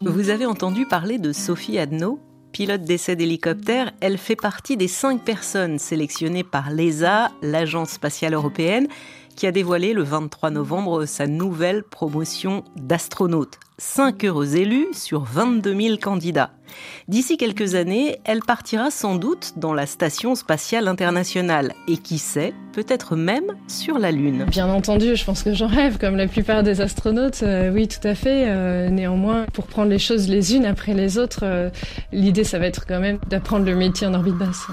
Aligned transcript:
Vous 0.00 0.30
avez 0.30 0.46
entendu 0.46 0.86
parler 0.86 1.18
de 1.18 1.32
Sophie 1.32 1.78
Adno 1.78 2.20
Pilote 2.52 2.82
d'essai 2.82 3.14
d'hélicoptère, 3.14 3.92
elle 4.00 4.18
fait 4.18 4.36
partie 4.36 4.76
des 4.76 4.88
cinq 4.88 5.24
personnes 5.24 5.78
sélectionnées 5.78 6.42
par 6.42 6.70
l'ESA, 6.70 7.30
l'Agence 7.42 7.90
spatiale 7.90 8.34
européenne, 8.34 8.88
qui 9.40 9.46
a 9.46 9.52
dévoilé 9.52 9.94
le 9.94 10.02
23 10.02 10.50
novembre 10.50 11.06
sa 11.06 11.26
nouvelle 11.26 11.82
promotion 11.82 12.62
d'astronaute. 12.76 13.58
5 13.78 14.22
heureux 14.26 14.56
élus 14.56 14.88
sur 14.92 15.24
22 15.24 15.80
000 15.80 15.96
candidats. 15.96 16.50
D'ici 17.08 17.38
quelques 17.38 17.74
années, 17.74 18.18
elle 18.24 18.40
partira 18.40 18.90
sans 18.90 19.14
doute 19.14 19.54
dans 19.56 19.72
la 19.72 19.86
Station 19.86 20.34
spatiale 20.34 20.88
internationale 20.88 21.72
et 21.88 21.96
qui 21.96 22.18
sait, 22.18 22.52
peut-être 22.74 23.16
même 23.16 23.56
sur 23.66 23.98
la 23.98 24.12
Lune. 24.12 24.44
Bien 24.50 24.68
entendu, 24.68 25.16
je 25.16 25.24
pense 25.24 25.42
que 25.42 25.54
j'en 25.54 25.68
rêve, 25.68 25.96
comme 25.96 26.16
la 26.16 26.28
plupart 26.28 26.62
des 26.62 26.82
astronautes. 26.82 27.42
Euh, 27.42 27.72
oui, 27.72 27.88
tout 27.88 28.06
à 28.06 28.14
fait. 28.14 28.44
Euh, 28.46 28.90
néanmoins, 28.90 29.46
pour 29.54 29.68
prendre 29.68 29.88
les 29.88 29.98
choses 29.98 30.28
les 30.28 30.54
unes 30.54 30.66
après 30.66 30.92
les 30.92 31.16
autres, 31.16 31.44
euh, 31.44 31.70
l'idée, 32.12 32.44
ça 32.44 32.58
va 32.58 32.66
être 32.66 32.84
quand 32.86 33.00
même 33.00 33.18
d'apprendre 33.30 33.64
le 33.64 33.74
métier 33.74 34.06
en 34.06 34.12
orbite 34.12 34.36
basse. 34.36 34.66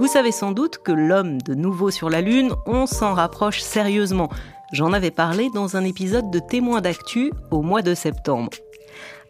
Vous 0.00 0.06
savez 0.06 0.32
sans 0.32 0.52
doute 0.52 0.78
que 0.78 0.92
l'homme 0.92 1.42
de 1.42 1.54
nouveau 1.54 1.90
sur 1.90 2.08
la 2.08 2.22
Lune, 2.22 2.54
on 2.64 2.86
s'en 2.86 3.12
rapproche 3.12 3.60
sérieusement. 3.60 4.30
J'en 4.72 4.94
avais 4.94 5.10
parlé 5.10 5.50
dans 5.54 5.76
un 5.76 5.84
épisode 5.84 6.30
de 6.30 6.38
Témoins 6.38 6.80
d'actu 6.80 7.30
au 7.50 7.60
mois 7.60 7.82
de 7.82 7.92
septembre. 7.92 8.48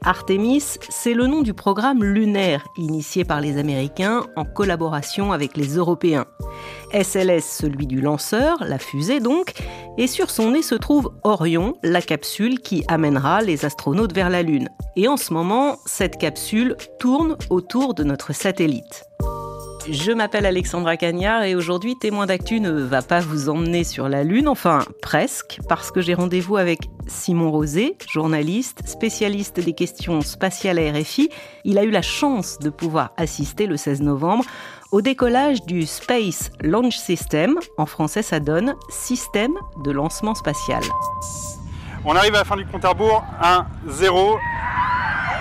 Artemis, 0.05 0.79
c'est 0.89 1.13
le 1.13 1.27
nom 1.27 1.43
du 1.43 1.55
programme 1.55 2.05
lunaire 2.05 2.65
initié 2.77 3.25
par 3.25 3.41
les 3.41 3.59
Américains 3.59 4.29
en 4.37 4.45
collaboration 4.45 5.33
avec 5.33 5.57
les 5.57 5.75
Européens. 5.75 6.27
SLS, 6.93 7.43
celui 7.43 7.89
du 7.89 8.01
lanceur, 8.01 8.63
la 8.65 8.79
fusée 8.79 9.19
donc, 9.19 9.55
et 9.99 10.07
sur 10.07 10.31
son 10.31 10.53
nez 10.53 10.63
se 10.63 10.77
trouve 10.77 11.11
Orion, 11.25 11.75
la 11.83 12.01
capsule 12.01 12.61
qui 12.61 12.85
amènera 12.87 13.41
les 13.41 13.65
astronautes 13.65 14.15
vers 14.15 14.31
la 14.31 14.45
Lune. 14.45 14.69
Et 14.95 15.09
en 15.09 15.17
ce 15.17 15.33
moment, 15.33 15.79
cette 15.85 16.17
capsule 16.17 16.77
tourne 17.01 17.37
autour 17.51 17.93
de 17.95 18.05
notre 18.05 18.33
satellite. 18.33 19.05
Je 19.93 20.13
m'appelle 20.13 20.47
Alexandra 20.47 20.97
Cagnard 20.97 21.43
et 21.43 21.57
aujourd'hui 21.57 21.97
Témoin 21.97 22.27
d'actu 22.27 22.61
ne 22.61 22.71
va 22.71 23.03
pas 23.03 23.19
vous 23.19 23.49
emmener 23.49 23.83
sur 23.83 24.09
la 24.09 24.23
Lune, 24.23 24.47
enfin 24.47 24.85
presque, 25.03 25.59
parce 25.69 25.91
que 25.91 26.01
j'ai 26.01 26.15
rendez-vous 26.15 26.57
avec 26.57 26.89
Simon 27.09 27.51
Rosé, 27.51 27.97
journaliste, 28.09 28.87
spécialiste 28.87 29.59
des 29.59 29.73
questions 29.73 30.21
spatiales 30.21 30.79
à 30.79 30.93
RFI. 30.93 31.29
Il 31.65 31.77
a 31.77 31.83
eu 31.83 31.91
la 31.91 32.03
chance 32.03 32.61
de 32.61 32.71
pouvoir 32.71 33.11
assister 33.17 33.67
le 33.67 33.77
16 33.77 34.03
novembre 34.03 34.45
au 34.93 35.03
décollage 35.03 35.63
du 35.67 35.87
Space 35.87 36.53
Launch 36.61 36.97
System, 36.97 37.59
en 37.77 37.87
français 37.87 38.23
ça 38.23 38.39
donne 38.39 38.77
Système 38.91 39.55
de 39.85 39.91
lancement 39.91 40.37
spatial. 40.37 40.83
On 42.05 42.15
arrive 42.15 42.37
à 42.37 42.39
la 42.39 42.45
fin 42.45 42.57
du 42.57 42.65
compte 42.65 42.85
à 42.85 42.91
rebours, 42.91 43.25
1, 43.43 43.67
0, 43.89 44.39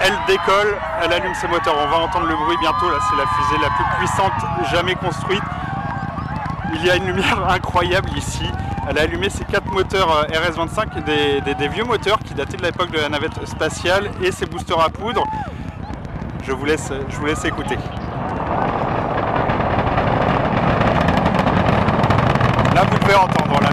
elle 0.02 0.18
décolle, 0.28 0.78
elle 1.04 1.14
allume 1.14 1.34
ses 1.36 1.48
moteurs. 1.48 1.76
On 1.78 1.88
va 1.90 1.98
entendre 1.98 2.28
le 2.28 2.36
bruit 2.36 2.58
bientôt. 2.60 2.90
Là, 2.90 2.98
c'est 3.10 3.18
la 3.18 3.26
fusée 3.26 3.62
la 3.62 3.70
plus 3.70 3.86
puissante 3.98 4.70
jamais 4.72 4.96
construite. 4.96 5.44
Il 6.74 6.86
y 6.86 6.90
a 6.90 6.96
une 6.96 7.08
lumière 7.08 7.46
incroyable 7.50 8.10
ici. 8.16 8.46
Elle 8.88 8.98
a 8.98 9.02
allumé 9.02 9.30
ses 9.30 9.44
quatre 9.44 9.68
moteurs 9.68 10.10
euh, 10.12 10.24
RS-25, 10.24 11.04
des, 11.04 11.68
vieux 11.68 11.84
moteurs 11.84 12.18
qui 12.20 12.34
dataient 12.34 12.58
de 12.58 12.64
l'époque 12.64 12.92
de 12.92 12.98
la 12.98 13.10
navette 13.10 13.46
spatiale 13.46 14.10
et 14.24 14.32
ses 14.32 14.46
boosters 14.46 14.80
à 14.80 14.90
poudre. 14.90 15.24
Je 16.44 16.52
vous 16.54 16.66
laisse, 16.66 16.92
écouter. 17.44 17.78
Là, 22.74 22.84
vous 22.90 22.98
devez 22.98 23.16
entendre, 23.16 23.62
là, 23.62 23.70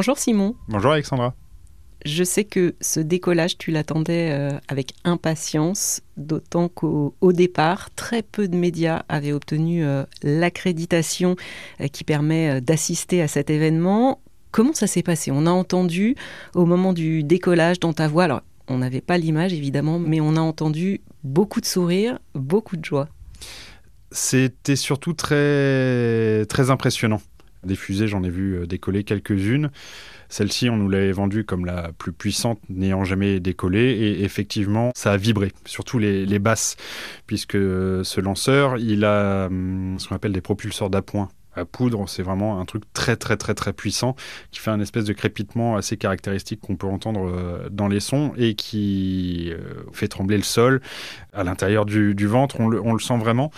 Bonjour 0.00 0.16
Simon. 0.16 0.54
Bonjour 0.66 0.92
Alexandra. 0.92 1.34
Je 2.06 2.24
sais 2.24 2.44
que 2.44 2.74
ce 2.80 3.00
décollage, 3.00 3.58
tu 3.58 3.70
l'attendais 3.70 4.30
euh, 4.32 4.58
avec 4.66 4.94
impatience, 5.04 6.00
d'autant 6.16 6.70
qu'au 6.70 7.12
départ, 7.34 7.90
très 7.96 8.22
peu 8.22 8.48
de 8.48 8.56
médias 8.56 9.02
avaient 9.10 9.34
obtenu 9.34 9.84
euh, 9.84 10.04
l'accréditation 10.22 11.36
euh, 11.82 11.88
qui 11.88 12.04
permet 12.04 12.62
d'assister 12.62 13.20
à 13.20 13.28
cet 13.28 13.50
événement. 13.50 14.22
Comment 14.52 14.72
ça 14.72 14.86
s'est 14.86 15.02
passé? 15.02 15.32
On 15.32 15.44
a 15.44 15.50
entendu 15.50 16.14
au 16.54 16.64
moment 16.64 16.94
du 16.94 17.22
décollage 17.22 17.78
dans 17.78 17.92
ta 17.92 18.08
voix, 18.08 18.24
alors 18.24 18.40
on 18.68 18.78
n'avait 18.78 19.02
pas 19.02 19.18
l'image 19.18 19.52
évidemment, 19.52 19.98
mais 19.98 20.22
on 20.22 20.34
a 20.34 20.40
entendu 20.40 21.02
beaucoup 21.24 21.60
de 21.60 21.66
sourires, 21.66 22.18
beaucoup 22.34 22.78
de 22.78 22.84
joie. 22.86 23.10
C'était 24.12 24.76
surtout 24.76 25.12
très, 25.12 26.46
très 26.46 26.70
impressionnant. 26.70 27.20
Des 27.64 27.76
fusées, 27.76 28.08
j'en 28.08 28.22
ai 28.22 28.30
vu 28.30 28.56
euh, 28.56 28.66
décoller 28.66 29.04
quelques-unes. 29.04 29.70
Celle-ci, 30.28 30.70
on 30.70 30.76
nous 30.76 30.88
l'avait 30.88 31.12
vendue 31.12 31.44
comme 31.44 31.66
la 31.66 31.90
plus 31.98 32.12
puissante 32.12 32.58
n'ayant 32.70 33.04
jamais 33.04 33.38
décollé. 33.38 33.80
Et 33.80 34.24
effectivement, 34.24 34.92
ça 34.94 35.12
a 35.12 35.16
vibré, 35.16 35.52
surtout 35.66 35.98
les, 35.98 36.38
basses, 36.38 36.76
puisque 37.26 37.56
euh, 37.56 38.02
ce 38.02 38.20
lanceur, 38.20 38.78
il 38.78 39.04
a 39.04 39.46
hum, 39.46 39.96
ce 39.98 40.08
qu'on 40.08 40.14
appelle 40.14 40.32
des 40.32 40.40
propulseurs 40.40 40.88
d'appoint 40.88 41.28
à 41.56 41.64
poudre, 41.64 42.08
c'est 42.08 42.22
vraiment 42.22 42.60
un 42.60 42.64
truc 42.64 42.84
très 42.92 43.16
très 43.16 43.36
très 43.36 43.54
très 43.56 43.72
puissant 43.72 44.14
qui 44.52 44.60
fait 44.60 44.70
un 44.70 44.78
espèce 44.78 45.04
de 45.04 45.12
crépitement 45.12 45.74
assez 45.74 45.96
caractéristique 45.96 46.60
qu'on 46.60 46.76
peut 46.76 46.86
entendre 46.86 47.26
euh, 47.26 47.68
dans 47.70 47.88
les 47.88 47.98
sons 47.98 48.32
et 48.36 48.54
qui 48.54 49.52
fait 49.92 50.06
trembler 50.06 50.36
le 50.36 50.44
sol 50.44 50.80
à 51.32 51.42
l'intérieur 51.42 51.86
du, 51.86 52.26
ventre, 52.26 52.60
on 52.60 52.68
le 52.68 53.00
sent 53.00 53.18
vraiment. 53.18 53.50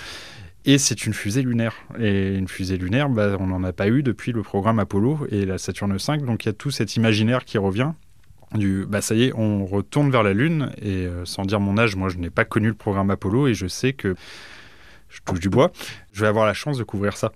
Et 0.65 0.79
c'est 0.79 1.07
une 1.07 1.15
fusée 1.15 1.43
lunaire. 1.43 1.75
Et 1.99 2.37
une 2.37 2.49
fusée 2.49 2.77
lunaire, 2.77 3.09
bah, 3.09 3.37
on 3.41 3.49
n'en 3.49 3.65
a 3.65 3.73
pas 3.73 3.89
eu 3.89 4.03
depuis 4.03 4.33
le 4.33 4.43
programme 4.43 4.79
Apollo 4.79 5.27
et 5.31 5.45
la 5.45 5.59
Saturne 5.59 5.97
V. 5.97 6.19
Donc 6.19 6.45
il 6.45 6.49
y 6.49 6.51
a 6.51 6.53
tout 6.53 6.71
cet 6.71 6.97
imaginaire 6.97 7.45
qui 7.45 7.59
revient. 7.59 7.93
Du, 8.55 8.85
bah 8.87 9.01
ça 9.01 9.15
y 9.15 9.25
est, 9.25 9.33
on 9.35 9.65
retourne 9.65 10.11
vers 10.11 10.23
la 10.23 10.35
Lune. 10.35 10.71
Et 10.81 11.07
euh, 11.07 11.25
sans 11.25 11.45
dire 11.45 11.59
mon 11.59 11.79
âge, 11.79 11.97
moi 11.97 12.09
je 12.09 12.19
n'ai 12.19 12.31
pas 12.31 12.45
connu 12.45 12.69
le 12.69 12.75
programme 12.75 13.11
Apollo 13.11 13.49
et 13.49 13.55
je 13.55 13.67
sais 13.67 13.93
que, 13.93 14.15
je 15.09 15.21
touche 15.25 15.41
du 15.41 15.49
bois, 15.49 15.73
je 16.13 16.23
vais 16.23 16.27
avoir 16.27 16.47
la 16.47 16.55
chance 16.55 16.79
de 16.79 16.85
couvrir 16.85 17.17
ça. 17.17 17.33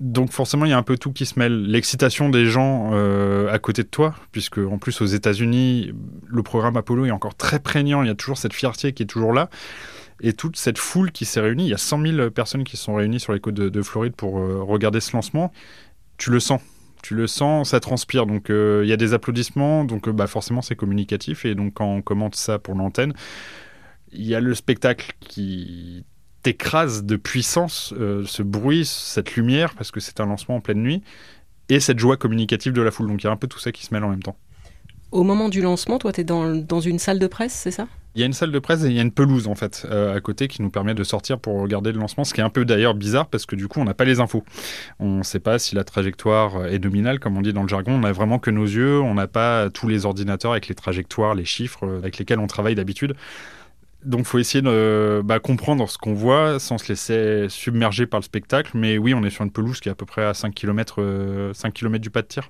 Donc 0.00 0.30
forcément, 0.30 0.64
il 0.64 0.70
y 0.70 0.72
a 0.72 0.78
un 0.78 0.84
peu 0.84 0.96
tout 0.96 1.12
qui 1.12 1.26
se 1.26 1.38
mêle. 1.38 1.64
L'excitation 1.64 2.28
des 2.28 2.46
gens 2.46 2.90
euh, 2.92 3.52
à 3.52 3.58
côté 3.58 3.82
de 3.82 3.88
toi, 3.88 4.14
puisque 4.30 4.58
en 4.58 4.78
plus 4.78 5.00
aux 5.00 5.06
États-Unis, 5.06 5.92
le 6.26 6.42
programme 6.42 6.76
Apollo 6.76 7.06
est 7.06 7.10
encore 7.10 7.34
très 7.34 7.58
prégnant. 7.58 8.02
Il 8.02 8.06
y 8.06 8.10
a 8.10 8.14
toujours 8.14 8.38
cette 8.38 8.52
fierté 8.52 8.92
qui 8.92 9.02
est 9.02 9.06
toujours 9.06 9.32
là 9.32 9.50
et 10.20 10.32
toute 10.32 10.56
cette 10.56 10.78
foule 10.78 11.12
qui 11.12 11.24
s'est 11.24 11.40
réunie. 11.40 11.64
Il 11.64 11.70
y 11.70 11.74
a 11.74 11.78
100 11.78 12.02
000 12.02 12.30
personnes 12.30 12.64
qui 12.64 12.76
sont 12.76 12.94
réunies 12.94 13.20
sur 13.20 13.32
les 13.32 13.40
côtes 13.40 13.54
de, 13.54 13.82
Floride 13.82 14.14
pour 14.14 14.38
euh, 14.38 14.62
regarder 14.62 15.00
ce 15.00 15.12
lancement. 15.12 15.52
Tu 16.16 16.30
le 16.30 16.40
sens. 16.40 16.60
Tu 17.02 17.14
le 17.14 17.26
sens, 17.26 17.70
ça 17.70 17.80
transpire. 17.80 18.26
Donc 18.26 18.50
euh, 18.50 18.82
il 18.84 18.88
y 18.88 18.92
a 18.92 18.96
des 18.96 19.14
applaudissements, 19.14 19.84
donc 19.84 20.08
euh, 20.08 20.12
bah, 20.12 20.26
forcément 20.26 20.62
c'est 20.62 20.74
communicatif. 20.74 21.44
Et 21.44 21.54
donc 21.54 21.74
quand 21.74 21.86
on 21.86 22.02
commente 22.02 22.34
ça 22.34 22.58
pour 22.58 22.74
l'antenne, 22.74 23.12
il 24.12 24.26
y 24.26 24.34
a 24.34 24.40
le 24.40 24.54
spectacle 24.54 25.12
qui 25.20 26.04
t'écrase 26.42 27.04
de 27.04 27.16
puissance, 27.16 27.92
ce 27.98 28.42
bruit, 28.42 28.86
cette 28.86 29.34
lumière, 29.34 29.74
parce 29.74 29.90
que 29.90 30.00
c'est 30.00 30.20
un 30.20 30.26
lancement 30.26 30.56
en 30.56 30.60
pleine 30.60 30.80
nuit, 30.80 31.02
et 31.68 31.80
cette 31.80 31.98
joie 31.98 32.16
communicative 32.16 32.72
de 32.72 32.80
la 32.80 32.90
foule. 32.90 33.08
Donc 33.08 33.22
il 33.22 33.26
y 33.26 33.28
a 33.28 33.32
un 33.32 33.36
peu 33.36 33.48
tout 33.48 33.58
ça 33.58 33.72
qui 33.72 33.84
se 33.84 33.92
mêle 33.92 34.04
en 34.04 34.08
même 34.08 34.22
temps. 34.22 34.36
Au 35.10 35.24
moment 35.24 35.48
du 35.48 35.60
lancement, 35.60 35.98
toi, 35.98 36.12
tu 36.12 36.20
es 36.20 36.24
dans, 36.24 36.54
dans 36.54 36.80
une 36.80 36.98
salle 36.98 37.18
de 37.18 37.26
presse, 37.26 37.52
c'est 37.52 37.70
ça? 37.70 37.88
Il 38.14 38.20
y 38.20 38.22
a 38.24 38.26
une 38.26 38.32
salle 38.32 38.50
de 38.50 38.58
presse 38.58 38.82
et 38.84 38.88
il 38.88 38.94
y 38.94 38.98
a 38.98 39.02
une 39.02 39.12
pelouse 39.12 39.46
en 39.48 39.54
fait 39.54 39.86
euh, 39.90 40.16
à 40.16 40.20
côté 40.20 40.48
qui 40.48 40.62
nous 40.62 40.70
permet 40.70 40.94
de 40.94 41.04
sortir 41.04 41.38
pour 41.38 41.60
regarder 41.60 41.92
le 41.92 41.98
lancement, 41.98 42.24
ce 42.24 42.34
qui 42.34 42.40
est 42.40 42.44
un 42.44 42.50
peu 42.50 42.64
d'ailleurs 42.64 42.94
bizarre 42.94 43.28
parce 43.28 43.46
que 43.46 43.54
du 43.54 43.68
coup 43.68 43.80
on 43.80 43.84
n'a 43.84 43.94
pas 43.94 44.04
les 44.04 44.20
infos. 44.20 44.44
On 44.98 45.18
ne 45.18 45.22
sait 45.22 45.40
pas 45.40 45.58
si 45.58 45.74
la 45.74 45.84
trajectoire 45.84 46.66
est 46.66 46.82
nominale 46.82 47.20
comme 47.20 47.36
on 47.36 47.42
dit 47.42 47.52
dans 47.52 47.62
le 47.62 47.68
jargon, 47.68 47.92
on 47.92 48.00
n'a 48.00 48.12
vraiment 48.12 48.38
que 48.38 48.50
nos 48.50 48.64
yeux, 48.64 49.00
on 49.00 49.14
n'a 49.14 49.26
pas 49.26 49.70
tous 49.70 49.88
les 49.88 50.06
ordinateurs 50.06 50.52
avec 50.52 50.68
les 50.68 50.74
trajectoires, 50.74 51.34
les 51.34 51.44
chiffres 51.44 51.86
euh, 51.86 51.98
avec 51.98 52.18
lesquels 52.18 52.38
on 52.38 52.46
travaille 52.46 52.74
d'habitude. 52.74 53.14
Donc, 54.04 54.26
faut 54.26 54.38
essayer 54.38 54.62
de 54.62 55.22
bah, 55.24 55.40
comprendre 55.40 55.88
ce 55.90 55.98
qu'on 55.98 56.14
voit 56.14 56.60
sans 56.60 56.78
se 56.78 56.88
laisser 56.88 57.46
submerger 57.48 58.06
par 58.06 58.20
le 58.20 58.24
spectacle. 58.24 58.70
Mais 58.74 58.96
oui, 58.96 59.12
on 59.12 59.24
est 59.24 59.30
sur 59.30 59.44
une 59.44 59.50
pelouse 59.50 59.80
qui 59.80 59.88
est 59.88 59.92
à 59.92 59.96
peu 59.96 60.06
près 60.06 60.24
à 60.24 60.34
5 60.34 60.54
km, 60.54 61.50
5 61.52 61.74
km 61.74 62.00
du 62.00 62.08
pas 62.08 62.22
de 62.22 62.28
tir 62.28 62.48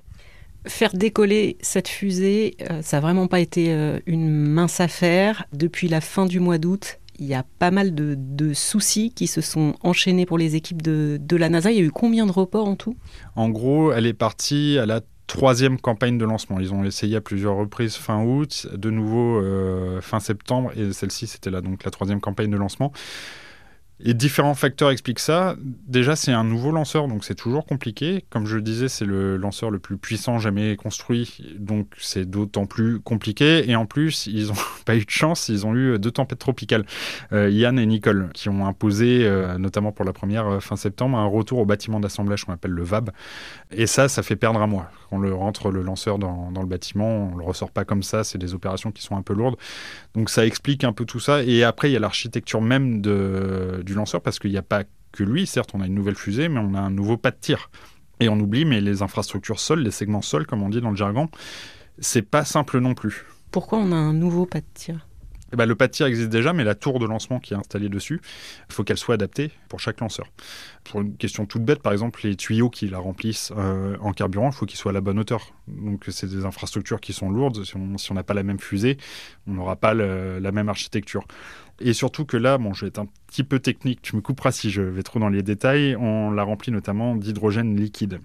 faire 0.65 0.93
décoller 0.93 1.57
cette 1.61 1.87
fusée, 1.87 2.55
euh, 2.69 2.81
ça 2.81 2.97
n'a 2.97 3.01
vraiment 3.01 3.27
pas 3.27 3.39
été 3.39 3.73
euh, 3.73 3.99
une 4.05 4.29
mince 4.29 4.79
affaire. 4.79 5.45
Depuis 5.53 5.87
la 5.87 6.01
fin 6.01 6.25
du 6.25 6.39
mois 6.39 6.57
d'août, 6.57 6.99
il 7.19 7.25
y 7.25 7.33
a 7.33 7.43
pas 7.59 7.71
mal 7.71 7.93
de, 7.93 8.53
soucis 8.53 9.11
qui 9.13 9.27
se 9.27 9.41
sont 9.41 9.75
enchaînés 9.81 10.25
pour 10.25 10.37
les 10.37 10.55
équipes 10.55 10.81
de, 10.81 11.35
la 11.35 11.49
NASA. 11.49 11.71
Il 11.71 11.77
y 11.77 11.81
a 11.81 11.83
eu 11.83 11.91
combien 11.91 12.25
de 12.25 12.31
reports 12.31 12.67
en 12.67 12.75
tout? 12.75 12.95
En 13.35 13.49
gros, 13.49 13.91
elle 13.91 14.05
est 14.05 14.13
partie 14.13 14.77
à 14.79 14.85
la 14.85 15.01
troisième 15.27 15.79
campagne 15.79 16.17
de 16.17 16.25
lancement. 16.25 16.59
Ils 16.59 16.73
ont 16.73 16.83
essayé 16.83 17.17
à 17.17 17.21
plusieurs 17.21 17.55
reprises 17.55 17.95
fin 17.95 18.23
août, 18.23 18.67
de 18.73 18.89
nouveau 18.89 19.41
euh, 19.41 20.01
fin 20.01 20.19
septembre, 20.19 20.71
et 20.77 20.93
celle-ci, 20.93 21.27
c'était 21.27 21.51
là, 21.51 21.61
donc 21.61 21.83
la 21.83 21.91
troisième 21.91 22.21
campagne 22.21 22.49
de 22.49 22.57
lancement. 22.57 22.91
Et 24.01 24.13
différents 24.13 24.53
facteurs 24.53 24.91
expliquent 24.91 25.19
ça. 25.19 25.55
Déjà, 25.87 26.15
c'est 26.15 26.31
un 26.31 26.45
nouveau 26.45 26.71
lanceur, 26.71 27.09
donc 27.09 27.25
c'est 27.25 27.35
toujours 27.35 27.65
compliqué. 27.65 28.23
Comme 28.29 28.45
je 28.45 28.55
le 28.55 28.61
disais, 28.61 28.87
c'est 28.87 29.05
le 29.05 29.35
lanceur 29.35 29.71
le 29.71 29.79
plus 29.79 29.97
puissant 29.97 30.39
jamais 30.39 30.77
construit, 30.77 31.55
donc 31.59 31.87
c'est 31.97 32.29
d'autant 32.29 32.65
plus 32.65 33.01
compliqué. 33.01 33.69
Et 33.69 33.75
en 33.75 33.85
plus, 33.85 34.27
ils 34.27 34.47
n'ont 34.47 34.53
pas 34.85 34.95
eu 34.95 35.03
de 35.03 35.09
chance, 35.09 35.49
ils 35.49 35.65
ont 35.65 35.75
eu 35.75 35.99
deux 35.99 36.11
tempêtes 36.11 36.39
tropicales, 36.39 36.85
euh, 37.33 37.49
Yann 37.49 37.77
et 37.77 37.85
Nicole, 37.85 38.29
qui 38.33 38.47
ont 38.47 38.65
imposé, 38.65 39.25
euh, 39.25 39.57
notamment 39.57 39.91
pour 39.91 40.05
la 40.05 40.13
première 40.13 40.47
euh, 40.47 40.59
fin 40.61 40.77
septembre, 40.77 41.17
un 41.17 41.25
retour 41.25 41.59
au 41.59 41.65
bâtiment 41.65 41.99
d'assemblage 41.99 42.45
qu'on 42.45 42.53
appelle 42.53 42.71
le 42.71 42.83
VAB. 42.83 43.11
Et 43.71 43.85
ça, 43.85 44.07
ça 44.07 44.23
fait 44.23 44.37
perdre 44.37 44.61
un 44.61 44.67
mois. 44.67 44.89
Quand 45.09 45.17
on 45.17 45.19
le 45.19 45.33
rentre 45.33 45.71
le 45.71 45.81
lanceur 45.81 46.19
dans, 46.19 46.51
le 46.51 46.65
bâtiment, 46.65 47.31
on 47.31 47.35
le 47.35 47.43
ressort 47.43 47.71
pas 47.71 47.85
comme 47.85 48.03
ça, 48.03 48.23
c'est 48.23 48.37
des 48.37 48.53
opérations 48.53 48.91
qui 48.91 49.01
sont 49.01 49.15
un 49.15 49.21
peu 49.21 49.33
lourdes. 49.33 49.57
Donc 50.13 50.29
ça 50.29 50.45
explique 50.45 50.83
un 50.83 50.93
peu 50.93 51.05
tout 51.05 51.19
ça. 51.19 51.43
Et 51.43 51.63
après, 51.63 51.89
il 51.89 51.93
y 51.93 51.97
a 51.97 51.99
l'architecture 51.99 52.61
même 52.61 53.01
du 53.01 53.93
lanceur 53.93 54.21
parce 54.21 54.39
qu'il 54.39 54.51
n'y 54.51 54.57
a 54.57 54.63
pas 54.63 54.83
que 55.11 55.23
lui. 55.23 55.47
Certes, 55.47 55.71
on 55.73 55.81
a 55.81 55.87
une 55.87 55.95
nouvelle 55.95 56.15
fusée, 56.15 56.49
mais 56.49 56.59
on 56.59 56.73
a 56.75 56.79
un 56.79 56.91
nouveau 56.91 57.17
pas 57.17 57.31
de 57.31 57.37
tir. 57.39 57.69
Et 58.19 58.29
on 58.29 58.39
oublie, 58.39 58.65
mais 58.65 58.81
les 58.81 59.01
infrastructures 59.01 59.59
sol, 59.59 59.81
les 59.81 59.91
segments 59.91 60.21
sol, 60.21 60.45
comme 60.45 60.61
on 60.61 60.69
dit 60.69 60.81
dans 60.81 60.91
le 60.91 60.97
jargon, 60.97 61.29
c'est 61.99 62.21
pas 62.21 62.45
simple 62.45 62.79
non 62.79 62.93
plus. 62.93 63.25
Pourquoi 63.51 63.79
on 63.79 63.91
a 63.91 63.95
un 63.95 64.13
nouveau 64.13 64.45
pas 64.45 64.59
de 64.59 64.65
tir? 64.73 65.08
Eh 65.51 65.55
ben, 65.55 65.65
le 65.65 65.75
pas 65.75 65.87
de 65.87 65.91
tir 65.91 66.05
existe 66.05 66.29
déjà, 66.29 66.53
mais 66.53 66.63
la 66.63 66.75
tour 66.75 66.99
de 66.99 67.05
lancement 67.05 67.39
qui 67.39 67.53
est 67.53 67.57
installée 67.57 67.89
dessus, 67.89 68.21
il 68.69 68.73
faut 68.73 68.83
qu'elle 68.83 68.97
soit 68.97 69.15
adaptée 69.15 69.51
pour 69.67 69.79
chaque 69.79 69.99
lanceur. 69.99 70.27
Pour 70.83 71.01
une 71.01 71.15
question 71.15 71.45
toute 71.45 71.63
bête, 71.63 71.81
par 71.81 71.91
exemple, 71.91 72.21
les 72.23 72.35
tuyaux 72.35 72.69
qui 72.69 72.87
la 72.87 72.99
remplissent 72.99 73.51
euh, 73.57 73.97
en 74.01 74.13
carburant, 74.13 74.49
il 74.49 74.53
faut 74.53 74.65
qu'ils 74.65 74.77
soient 74.77 74.91
à 74.91 74.93
la 74.93 75.01
bonne 75.01 75.19
hauteur. 75.19 75.53
Donc 75.67 76.05
c'est 76.09 76.29
des 76.29 76.45
infrastructures 76.45 76.99
qui 76.99 77.13
sont 77.13 77.29
lourdes. 77.29 77.63
Si 77.63 78.11
on 78.11 78.13
n'a 78.13 78.23
pas 78.23 78.33
la 78.33 78.43
même 78.43 78.59
fusée, 78.59 78.97
on 79.47 79.53
n'aura 79.53 79.75
pas 79.75 79.93
la 79.93 80.51
même 80.51 80.69
architecture. 80.69 81.25
Et 81.79 81.93
surtout 81.93 82.25
que 82.25 82.37
là, 82.37 82.57
bon, 82.57 82.73
je 82.73 82.85
vais 82.85 82.89
être 82.89 82.99
un 82.99 83.07
petit 83.27 83.43
peu 83.43 83.59
technique, 83.59 84.01
tu 84.01 84.15
me 84.15 84.21
couperas 84.21 84.51
si 84.51 84.69
je 84.69 84.81
vais 84.81 85.03
trop 85.03 85.19
dans 85.19 85.29
les 85.29 85.43
détails, 85.43 85.95
on 85.95 86.31
la 86.31 86.43
remplit 86.43 86.71
notamment 86.71 87.15
d'hydrogène 87.15 87.75
liquide, 87.75 88.19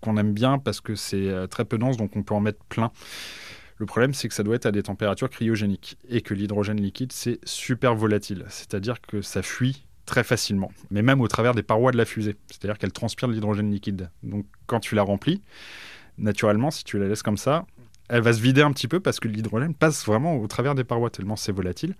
qu'on 0.00 0.16
aime 0.16 0.32
bien 0.32 0.58
parce 0.58 0.80
que 0.80 0.94
c'est 0.94 1.28
euh, 1.28 1.46
très 1.46 1.64
peu 1.64 1.76
dense, 1.76 1.96
donc 1.96 2.16
on 2.16 2.22
peut 2.22 2.34
en 2.34 2.40
mettre 2.40 2.64
plein. 2.68 2.90
Le 3.76 3.86
problème, 3.86 4.14
c'est 4.14 4.28
que 4.28 4.34
ça 4.34 4.42
doit 4.42 4.54
être 4.54 4.66
à 4.66 4.72
des 4.72 4.82
températures 4.82 5.28
cryogéniques 5.28 5.98
et 6.08 6.20
que 6.20 6.34
l'hydrogène 6.34 6.80
liquide, 6.80 7.12
c'est 7.12 7.38
super 7.44 7.94
volatile, 7.94 8.44
c'est-à-dire 8.48 9.00
que 9.00 9.20
ça 9.20 9.42
fuit 9.42 9.84
très 10.06 10.22
facilement, 10.22 10.70
mais 10.90 11.02
même 11.02 11.20
au 11.20 11.28
travers 11.28 11.54
des 11.54 11.62
parois 11.62 11.90
de 11.90 11.96
la 11.96 12.04
fusée, 12.04 12.36
c'est-à-dire 12.48 12.78
qu'elle 12.78 12.92
transpire 12.92 13.28
de 13.28 13.32
l'hydrogène 13.32 13.70
liquide. 13.70 14.10
Donc 14.22 14.46
quand 14.66 14.80
tu 14.80 14.94
la 14.94 15.02
remplis, 15.02 15.42
naturellement, 16.18 16.70
si 16.70 16.84
tu 16.84 16.98
la 16.98 17.08
laisses 17.08 17.22
comme 17.22 17.38
ça, 17.38 17.66
elle 18.08 18.20
va 18.20 18.32
se 18.32 18.40
vider 18.40 18.60
un 18.60 18.72
petit 18.72 18.88
peu 18.88 19.00
parce 19.00 19.18
que 19.18 19.28
l'hydrogène 19.28 19.74
passe 19.74 20.04
vraiment 20.04 20.36
au 20.36 20.46
travers 20.46 20.74
des 20.74 20.84
parois 20.84 21.10
tellement 21.10 21.36
c'est 21.36 21.52
volatile. 21.52 21.94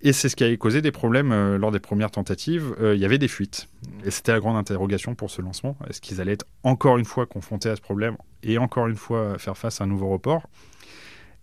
Et 0.00 0.12
c'est 0.12 0.28
ce 0.28 0.36
qui 0.36 0.44
a 0.44 0.56
causé 0.56 0.80
des 0.80 0.92
problèmes 0.92 1.32
euh, 1.32 1.58
lors 1.58 1.72
des 1.72 1.80
premières 1.80 2.12
tentatives. 2.12 2.72
Euh, 2.80 2.94
il 2.94 3.00
y 3.00 3.04
avait 3.04 3.18
des 3.18 3.26
fuites. 3.26 3.68
Et 4.04 4.12
c'était 4.12 4.30
la 4.30 4.38
grande 4.38 4.56
interrogation 4.56 5.16
pour 5.16 5.28
ce 5.28 5.42
lancement. 5.42 5.76
Est-ce 5.90 6.00
qu'ils 6.00 6.20
allaient 6.20 6.34
être 6.34 6.46
encore 6.62 6.98
une 6.98 7.04
fois 7.04 7.26
confrontés 7.26 7.68
à 7.68 7.74
ce 7.74 7.80
problème 7.80 8.16
et 8.44 8.58
encore 8.58 8.86
une 8.86 8.94
fois 8.94 9.38
faire 9.38 9.58
face 9.58 9.80
à 9.80 9.84
un 9.84 9.86
nouveau 9.88 10.08
report? 10.08 10.48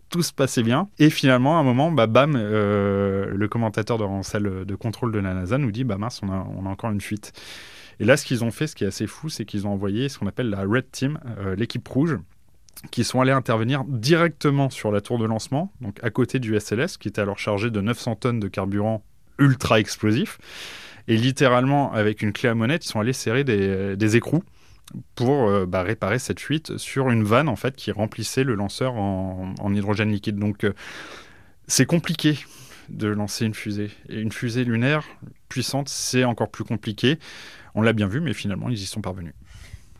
Tout 0.09 0.23
se 0.23 0.33
passait 0.33 0.63
bien. 0.63 0.89
Et 0.99 1.09
finalement, 1.09 1.57
à 1.57 1.61
un 1.61 1.63
moment, 1.63 1.91
bah, 1.91 2.07
bam, 2.07 2.35
euh, 2.35 3.31
le 3.33 3.47
commentateur 3.47 3.97
dans 3.97 4.17
la 4.17 4.23
salle 4.23 4.65
de 4.65 4.75
contrôle 4.75 5.11
de 5.11 5.19
la 5.19 5.33
NASA 5.33 5.57
nous 5.57 5.71
dit 5.71 5.83
Bah 5.83 5.97
mince, 5.97 6.21
on 6.23 6.29
a, 6.29 6.47
on 6.57 6.65
a 6.65 6.69
encore 6.69 6.91
une 6.91 7.01
fuite. 7.01 7.33
Et 7.99 8.05
là, 8.05 8.17
ce 8.17 8.25
qu'ils 8.25 8.43
ont 8.43 8.51
fait, 8.51 8.67
ce 8.67 8.75
qui 8.75 8.83
est 8.83 8.87
assez 8.87 9.07
fou, 9.07 9.29
c'est 9.29 9.45
qu'ils 9.45 9.67
ont 9.67 9.71
envoyé 9.71 10.09
ce 10.09 10.19
qu'on 10.19 10.27
appelle 10.27 10.49
la 10.49 10.63
Red 10.63 10.91
Team, 10.91 11.17
l'équipe 11.55 11.87
rouge, 11.87 12.17
qui 12.91 13.03
sont 13.03 13.21
allés 13.21 13.31
intervenir 13.31 13.83
directement 13.85 14.69
sur 14.69 14.91
la 14.91 15.01
tour 15.01 15.17
de 15.17 15.25
lancement, 15.25 15.71
donc 15.81 15.97
à 16.03 16.09
côté 16.09 16.39
du 16.39 16.59
SLS, 16.59 16.97
qui 16.97 17.07
était 17.07 17.21
alors 17.21 17.39
chargé 17.39 17.69
de 17.69 17.81
900 17.81 18.15
tonnes 18.15 18.39
de 18.39 18.47
carburant 18.47 19.03
ultra 19.39 19.79
explosif. 19.79 20.37
Et 21.07 21.17
littéralement, 21.17 21.93
avec 21.93 22.21
une 22.21 22.33
clé 22.33 22.49
à 22.49 22.55
monnaie, 22.55 22.77
ils 22.77 22.87
sont 22.87 22.99
allés 22.99 23.13
serrer 23.13 23.43
des, 23.43 24.15
écrous 24.15 24.43
pour 25.15 25.47
euh, 25.47 25.65
bah, 25.65 25.83
réparer 25.83 26.19
cette 26.19 26.39
fuite 26.39 26.77
sur 26.77 27.09
une 27.09 27.23
vanne 27.23 27.49
en 27.49 27.55
fait 27.55 27.75
qui 27.75 27.91
remplissait 27.91 28.43
le 28.43 28.55
lanceur 28.55 28.95
en, 28.95 29.53
hydrogène 29.73 30.11
liquide. 30.11 30.37
Donc 30.37 30.63
euh, 30.63 30.73
c'est 31.67 31.85
compliqué 31.85 32.37
de 32.89 33.07
lancer 33.07 33.45
une 33.45 33.55
fusée. 33.55 33.89
Et 34.09 34.19
une 34.19 34.31
fusée 34.31 34.63
lunaire 34.63 35.03
puissante, 35.49 35.89
c'est 35.89 36.23
encore 36.23 36.49
plus 36.49 36.63
compliqué. 36.63 37.17
On 37.73 37.81
l'a 37.81 37.93
bien 37.93 38.07
vu, 38.07 38.21
mais 38.21 38.33
finalement, 38.33 38.69
ils 38.69 38.79
y 38.79 38.85
sont 38.85 39.01
parvenus. 39.01 39.33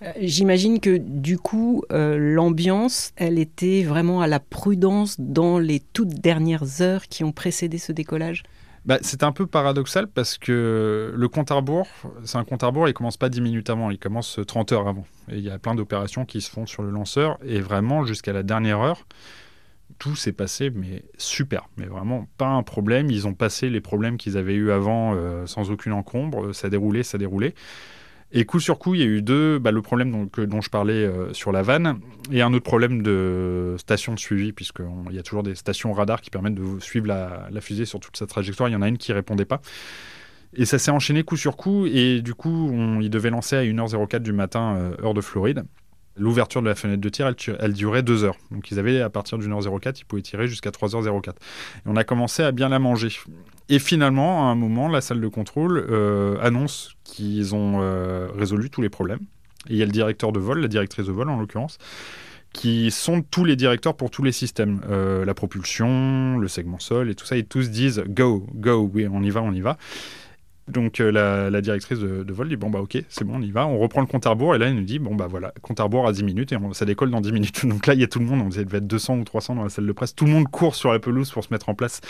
Euh, 0.04 0.12
j'imagine 0.22 0.80
que 0.80 0.98
du 0.98 1.38
coup, 1.40 1.84
l'ambiance, 1.90 3.12
elle 3.16 3.40
était 3.40 3.84
vraiment 3.84 4.22
à 4.22 4.28
la 4.28 4.40
prudence 4.40 5.20
dans 5.20 5.58
les 5.58 5.80
toutes 5.80 6.14
dernières 6.14 6.82
heures 6.82 7.08
qui 7.08 7.24
ont 7.24 7.32
précédé 7.32 7.80
ce 7.80 7.92
décollage? 7.92 8.44
Bah, 8.86 9.00
c'est 9.02 9.24
un 9.24 9.32
peu 9.32 9.48
paradoxal 9.48 10.08
parce 10.08 10.38
que 10.38 11.12
le 11.16 11.28
compte 11.28 11.50
à 11.52 11.56
rebours, 11.56 11.88
c'est 12.24 12.38
un 12.38 12.44
compte 12.44 12.64
à 12.64 12.68
rebours, 12.68 12.88
il 12.88 12.94
commence 12.94 13.18
pas 13.18 13.30
10 13.30 13.42
minutes 13.42 13.70
avant, 13.72 13.90
il 13.90 13.98
commence 13.98 14.40
30 14.46 14.72
heures 14.74 14.88
avant. 14.88 15.06
Et 15.32 15.38
il 15.38 15.44
y 15.44 15.50
a 15.50 15.58
plein 15.58 15.74
d'opérations 15.74 16.26
qui 16.26 16.40
se 16.42 16.52
font 16.52 16.68
sur 16.68 16.84
le 16.84 16.92
lanceur 16.92 17.40
et 17.44 17.62
vraiment 17.62 18.06
jusqu'à 18.06 18.32
la 18.32 18.44
dernière 18.44 18.80
heure, 18.80 19.08
tout 19.98 20.16
s'est 20.16 20.34
passé 20.34 20.70
mais 20.70 21.04
super, 21.18 21.68
mais 21.78 21.86
vraiment 21.86 22.28
pas 22.38 22.48
un 22.48 22.62
problème. 22.62 23.10
Ils 23.10 23.28
ont 23.28 23.34
passé 23.34 23.70
les 23.70 23.82
problèmes 23.82 24.18
qu'ils 24.18 24.38
avaient 24.38 24.54
eu 24.54 24.70
avant 24.72 25.16
euh, 25.16 25.48
sans 25.48 25.72
aucune 25.72 25.94
encombre, 25.94 26.54
ça 26.54 26.70
déroulait, 26.70 27.04
ça 27.04 27.18
déroulait. 27.18 27.56
Et 28.38 28.44
coup 28.44 28.60
sur 28.60 28.78
coup, 28.80 28.96
il 28.96 29.00
y 29.00 29.04
a 29.04 29.08
eu 29.08 29.22
deux, 29.22 29.60
bah, 29.60 29.72
le 29.72 29.82
problème 29.82 30.12
dont, 30.12 30.46
dont 30.46 30.60
je 30.60 30.70
parlais 30.70 31.06
euh, 31.06 31.32
sur 31.32 31.54
la 31.54 31.62
vanne, 31.62 32.02
et 32.34 32.42
un 32.42 32.54
autre 32.54 32.66
problème 32.66 33.02
de 33.02 33.76
station 33.78 34.14
de 34.14 34.20
suivi, 34.20 34.52
puisqu'il 34.52 35.16
y 35.16 35.18
a 35.18 35.24
toujours 35.24 35.42
des 35.42 35.56
stations 35.56 35.94
radar 35.94 36.20
qui 36.20 36.30
permettent 36.30 36.56
de 36.56 36.82
suivre 36.82 37.08
la, 37.08 37.50
fusée 37.62 37.86
sur 37.86 38.02
toute 38.02 38.18
sa 38.18 38.28
trajectoire. 38.28 38.68
Il 38.68 38.74
y 38.74 38.76
en 38.76 38.82
a 38.82 38.90
une 38.90 38.98
qui 38.98 39.14
répondait 39.14 39.46
pas. 39.46 39.62
Et 40.54 40.66
ça 40.66 40.78
s'est 40.80 40.92
enchaîné 40.92 41.24
coup 41.24 41.38
sur 41.38 41.56
coup, 41.56 41.86
et 41.86 42.22
du 42.22 42.34
coup, 42.34 42.70
on, 42.74 43.00
il 43.00 43.10
devait 43.10 43.30
lancer 43.30 43.56
à 43.56 43.64
1h04 43.64 44.20
du 44.20 44.34
matin, 44.34 44.76
euh, 44.76 45.02
heure 45.02 45.14
de 45.14 45.22
Floride. 45.22 45.64
L'ouverture 46.18 46.62
de 46.62 46.68
la 46.68 46.76
fenêtre 46.76 47.00
de 47.00 47.10
tir, 47.10 47.34
elle, 47.60 47.74
durait 47.74 48.04
2 48.04 48.26
heures. 48.26 48.38
Donc 48.52 48.70
ils 48.70 48.80
avaient, 48.80 49.00
à 49.00 49.10
partir 49.10 49.38
d'une 49.38 49.54
heure 49.54 49.80
04, 49.82 50.02
ils 50.02 50.06
pouvaient 50.06 50.22
tirer 50.22 50.50
jusqu'à 50.50 50.72
3h04. 50.72 51.30
Et 51.30 51.34
on 51.86 51.96
a 51.96 52.04
commencé 52.04 52.44
à 52.44 52.52
bien 52.52 52.68
la 52.68 52.80
manger. 52.80 53.10
Et 53.70 53.80
finalement, 53.80 54.48
à 54.48 54.52
un 54.52 54.56
moment, 54.56 54.88
la 54.88 55.02
salle 55.02 55.22
de 55.22 55.28
contrôle 55.28 55.86
euh, 55.90 56.38
annonce 56.42 56.96
qu'ils 57.04 57.56
ont 57.56 57.80
euh, 57.82 58.28
résolu 58.36 58.70
tous 58.70 58.82
les 58.82 58.90
problèmes. 58.90 59.22
Il 59.70 59.78
y 59.78 59.82
a 59.82 59.86
le 59.86 59.92
directeur 59.92 60.32
de 60.32 60.40
vol, 60.40 60.60
la 60.60 60.68
directrice 60.68 61.08
de 61.08 61.12
vol 61.12 61.30
en 61.30 61.40
l'occurrence, 61.40 61.80
qui 62.54 62.92
sont 62.92 63.24
tous 63.24 63.44
les 63.44 63.56
directeurs 63.56 63.96
pour 63.96 64.12
tous 64.12 64.22
les 64.22 64.32
systèmes. 64.32 64.82
Euh, 64.90 65.26
la 65.26 65.34
propulsion, 65.34 66.38
le 66.38 66.48
segment 66.48 66.78
sol 66.78 67.10
et 67.10 67.16
tout 67.16 67.26
ça. 67.26 67.38
Et 67.38 67.44
tous 67.44 67.72
disent 67.72 68.04
go, 68.08 68.46
go, 68.54 68.90
oui, 68.94 69.08
on 69.12 69.24
y 69.24 69.32
va, 69.32 69.42
on 69.42 69.52
y 69.52 69.62
va. 69.62 69.78
Donc 70.68 71.00
euh, 71.00 71.12
la, 71.12 71.62
directrice 71.62 72.00
de, 72.00 72.34
vol 72.34 72.50
dit 72.50 72.56
bon 72.56 72.72
bah 72.72 72.80
ok 72.80 72.98
c'est 73.08 73.24
bon 73.24 73.36
on 73.36 73.42
y 73.42 73.52
va, 73.52 73.68
on 73.68 73.78
reprend 73.78 74.02
le 74.02 74.08
compte 74.08 74.26
à 74.26 74.32
rebours 74.32 74.56
et 74.56 74.58
là 74.58 74.68
il 74.68 74.76
nous 74.76 74.84
dit 74.84 74.98
bon 74.98 75.14
bah 75.14 75.28
voilà 75.28 75.54
compte 75.62 75.80
à 75.80 75.84
rebours 75.84 76.08
à 76.08 76.12
10 76.12 76.24
minutes 76.24 76.52
et 76.54 76.58
ça 76.74 76.86
décolle 76.86 77.12
dans 77.12 77.22
10 77.22 77.32
minutes. 77.32 77.66
Donc 77.68 77.86
là 77.86 77.94
il 77.94 78.00
y 78.00 78.04
a 78.04 78.08
tout 78.08 78.20
le 78.20 78.26
monde, 78.26 78.42
on 78.42 78.50
devait 78.50 78.78
être 78.78 78.88
200 78.88 79.20
ou 79.20 79.24
300 79.24 79.56
dans 79.56 79.64
la 79.64 79.70
salle 79.70 79.86
de 79.86 79.92
presse, 79.92 80.16
tout 80.16 80.26
le 80.26 80.32
monde 80.32 80.48
court 80.50 80.74
sur 80.74 80.92
la 80.92 81.00
pelouse 81.00 81.30
pour 81.30 81.44
se 81.44 81.54
mettre 81.54 81.70
en 81.70 81.76
place 81.76 82.02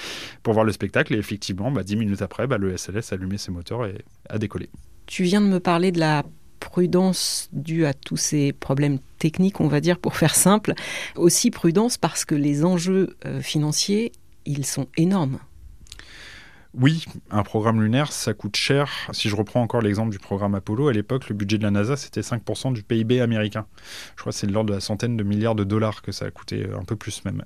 pour 0.41 0.53
voir 0.53 0.65
le 0.65 0.71
spectacle 0.71 1.13
et 1.13 1.17
effectivement 1.17 1.69
bah, 1.69 1.83
10 1.83 1.97
minutes 1.97 2.21
après 2.21 2.47
bah, 2.47 2.57
le 2.57 2.75
SLS 2.77 3.11
a 3.11 3.15
allumé 3.15 3.37
ses 3.37 3.51
moteurs 3.51 3.85
et 3.85 3.97
a 4.29 4.37
décollé. 4.37 4.69
Tu 5.05 5.23
viens 5.23 5.41
de 5.41 5.47
me 5.47 5.59
parler 5.59 5.91
de 5.91 5.99
la 5.99 6.23
prudence 6.61 7.49
due 7.51 7.85
à 7.85 7.93
tous 7.93 8.17
ces 8.17 8.53
problèmes 8.53 8.99
techniques 9.19 9.59
on 9.59 9.67
va 9.67 9.81
dire 9.81 9.99
pour 9.99 10.15
faire 10.15 10.33
simple, 10.33 10.73
aussi 11.17 11.51
prudence 11.51 11.97
parce 11.97 12.23
que 12.23 12.35
les 12.35 12.63
enjeux 12.63 13.17
euh, 13.25 13.41
financiers 13.41 14.13
ils 14.45 14.65
sont 14.65 14.87
énormes. 14.95 15.39
Oui, 16.77 17.05
un 17.31 17.43
programme 17.43 17.81
lunaire, 17.81 18.11
ça 18.11 18.33
coûte 18.33 18.57
cher. 18.57 18.91
Si 19.13 19.29
je 19.29 19.35
reprends 19.35 19.61
encore 19.61 19.81
l'exemple 19.81 20.11
du 20.11 20.19
programme 20.19 20.55
Apollo, 20.55 20.89
à 20.89 20.93
l'époque, 20.93 21.29
le 21.29 21.35
budget 21.35 21.57
de 21.57 21.63
la 21.63 21.71
NASA, 21.71 21.95
c'était 21.95 22.19
5% 22.19 22.73
du 22.73 22.83
PIB 22.83 23.21
américain. 23.21 23.65
Je 24.15 24.21
crois 24.21 24.33
que 24.33 24.37
c'est 24.37 24.47
de 24.47 24.51
l'ordre 24.51 24.69
de 24.69 24.73
la 24.73 24.81
centaine 24.81 25.15
de 25.15 25.23
milliards 25.23 25.55
de 25.55 25.63
dollars 25.63 26.01
que 26.01 26.11
ça 26.11 26.25
a 26.25 26.31
coûté, 26.31 26.67
un 26.77 26.83
peu 26.83 26.97
plus 26.97 27.23
même. 27.23 27.43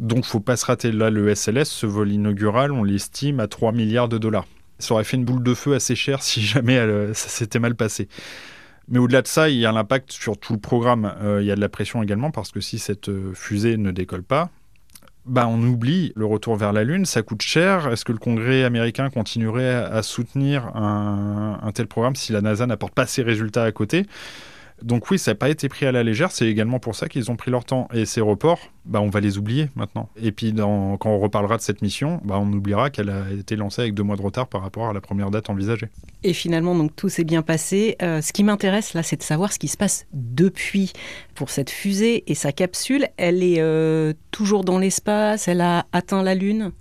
Donc, 0.00 0.24
faut 0.24 0.40
pas 0.40 0.56
se 0.56 0.66
rater. 0.66 0.90
Là, 0.90 1.10
le 1.10 1.32
SLS, 1.32 1.66
ce 1.66 1.86
vol 1.86 2.10
inaugural, 2.10 2.72
on 2.72 2.82
l'estime 2.82 3.38
à 3.38 3.46
3 3.46 3.70
milliards 3.70 4.08
de 4.08 4.18
dollars. 4.18 4.46
Ça 4.80 4.94
aurait 4.94 5.04
fait 5.04 5.16
une 5.16 5.24
boule 5.24 5.44
de 5.44 5.54
feu 5.54 5.74
assez 5.74 5.94
chère 5.94 6.22
si 6.22 6.40
jamais 6.42 6.78
ça 7.14 7.28
s'était 7.28 7.60
mal 7.60 7.76
passé. 7.76 8.08
Mais 8.88 8.98
au-delà 8.98 9.22
de 9.22 9.28
ça, 9.28 9.48
il 9.48 9.58
y 9.58 9.66
a 9.66 9.70
l'impact 9.70 10.10
sur 10.10 10.36
tout 10.36 10.52
le 10.52 10.58
programme. 10.58 11.14
Euh, 11.22 11.40
il 11.42 11.46
y 11.46 11.52
a 11.52 11.54
de 11.54 11.60
la 11.60 11.68
pression 11.68 12.02
également 12.02 12.32
parce 12.32 12.50
que 12.50 12.60
si 12.60 12.80
cette 12.80 13.08
euh, 13.08 13.32
fusée 13.34 13.76
ne 13.76 13.92
décolle 13.92 14.24
pas, 14.24 14.50
bah, 15.30 15.46
on 15.46 15.62
oublie 15.62 16.12
le 16.16 16.26
retour 16.26 16.56
vers 16.56 16.72
la 16.72 16.82
Lune, 16.82 17.06
ça 17.06 17.22
coûte 17.22 17.42
cher. 17.42 17.86
Est-ce 17.92 18.04
que 18.04 18.10
le 18.10 18.18
Congrès 18.18 18.64
américain 18.64 19.10
continuerait 19.10 19.74
à 19.74 20.02
soutenir 20.02 20.74
un, 20.74 21.70
tel 21.72 21.86
programme 21.86 22.16
si 22.16 22.32
la 22.32 22.40
NASA 22.40 22.66
n'apporte 22.66 22.94
pas 22.94 23.06
ses 23.06 23.22
résultats 23.22 23.62
à 23.62 23.70
côté? 23.70 24.06
Donc 24.82 25.10
oui, 25.10 25.18
ça 25.18 25.32
n'a 25.32 25.34
pas 25.34 25.48
été 25.48 25.68
pris 25.68 25.86
à 25.86 25.92
la 25.92 26.02
légère. 26.02 26.30
C'est 26.30 26.46
également 26.46 26.78
pour 26.78 26.94
ça 26.94 27.08
qu'ils 27.08 27.30
ont 27.30 27.36
pris 27.36 27.50
leur 27.50 27.64
temps. 27.64 27.88
Et 27.92 28.06
ces 28.06 28.20
reports, 28.20 28.60
bah, 28.84 29.00
on 29.00 29.08
va 29.08 29.20
les 29.20 29.38
oublier 29.38 29.68
maintenant. 29.76 30.08
Et 30.20 30.32
puis 30.32 30.54
quand 30.54 30.98
on 31.04 31.18
reparlera 31.18 31.56
de 31.56 31.62
cette 31.62 31.82
mission, 31.82 32.20
bah, 32.24 32.38
on 32.38 32.52
oubliera 32.52 32.90
qu'elle 32.90 33.10
a 33.10 33.30
été 33.30 33.56
lancée 33.56 33.82
avec 33.82 33.94
deux 33.94 34.02
mois 34.02 34.16
de 34.16 34.22
retard 34.22 34.48
par 34.48 34.62
rapport 34.62 34.88
à 34.88 34.92
la 34.92 35.00
première 35.00 35.30
date 35.30 35.50
envisagée. 35.50 35.88
Et 36.22 36.32
finalement, 36.32 36.74
donc 36.74 36.94
tout 36.96 37.08
s'est 37.08 37.24
bien 37.24 37.42
passé. 37.42 37.96
Euh, 38.02 38.20
ce 38.20 38.32
qui 38.32 38.44
m'intéresse 38.44 38.94
là, 38.94 39.02
c'est 39.02 39.16
de 39.16 39.22
savoir 39.22 39.52
ce 39.52 39.58
qui 39.58 39.68
se 39.68 39.76
passe 39.76 40.06
depuis 40.12 40.92
pour 41.34 41.50
cette 41.50 41.70
fusée 41.70 42.24
et 42.30 42.34
sa 42.34 42.52
capsule. 42.52 43.08
Elle 43.16 43.42
est 43.42 43.60
euh, 43.60 44.12
toujours 44.30 44.64
dans 44.64 44.78
l'espace. 44.78 45.48
Elle 45.48 45.60
a 45.60 45.86
atteint 45.92 46.22
la 46.22 46.34
Lune? 46.34 46.72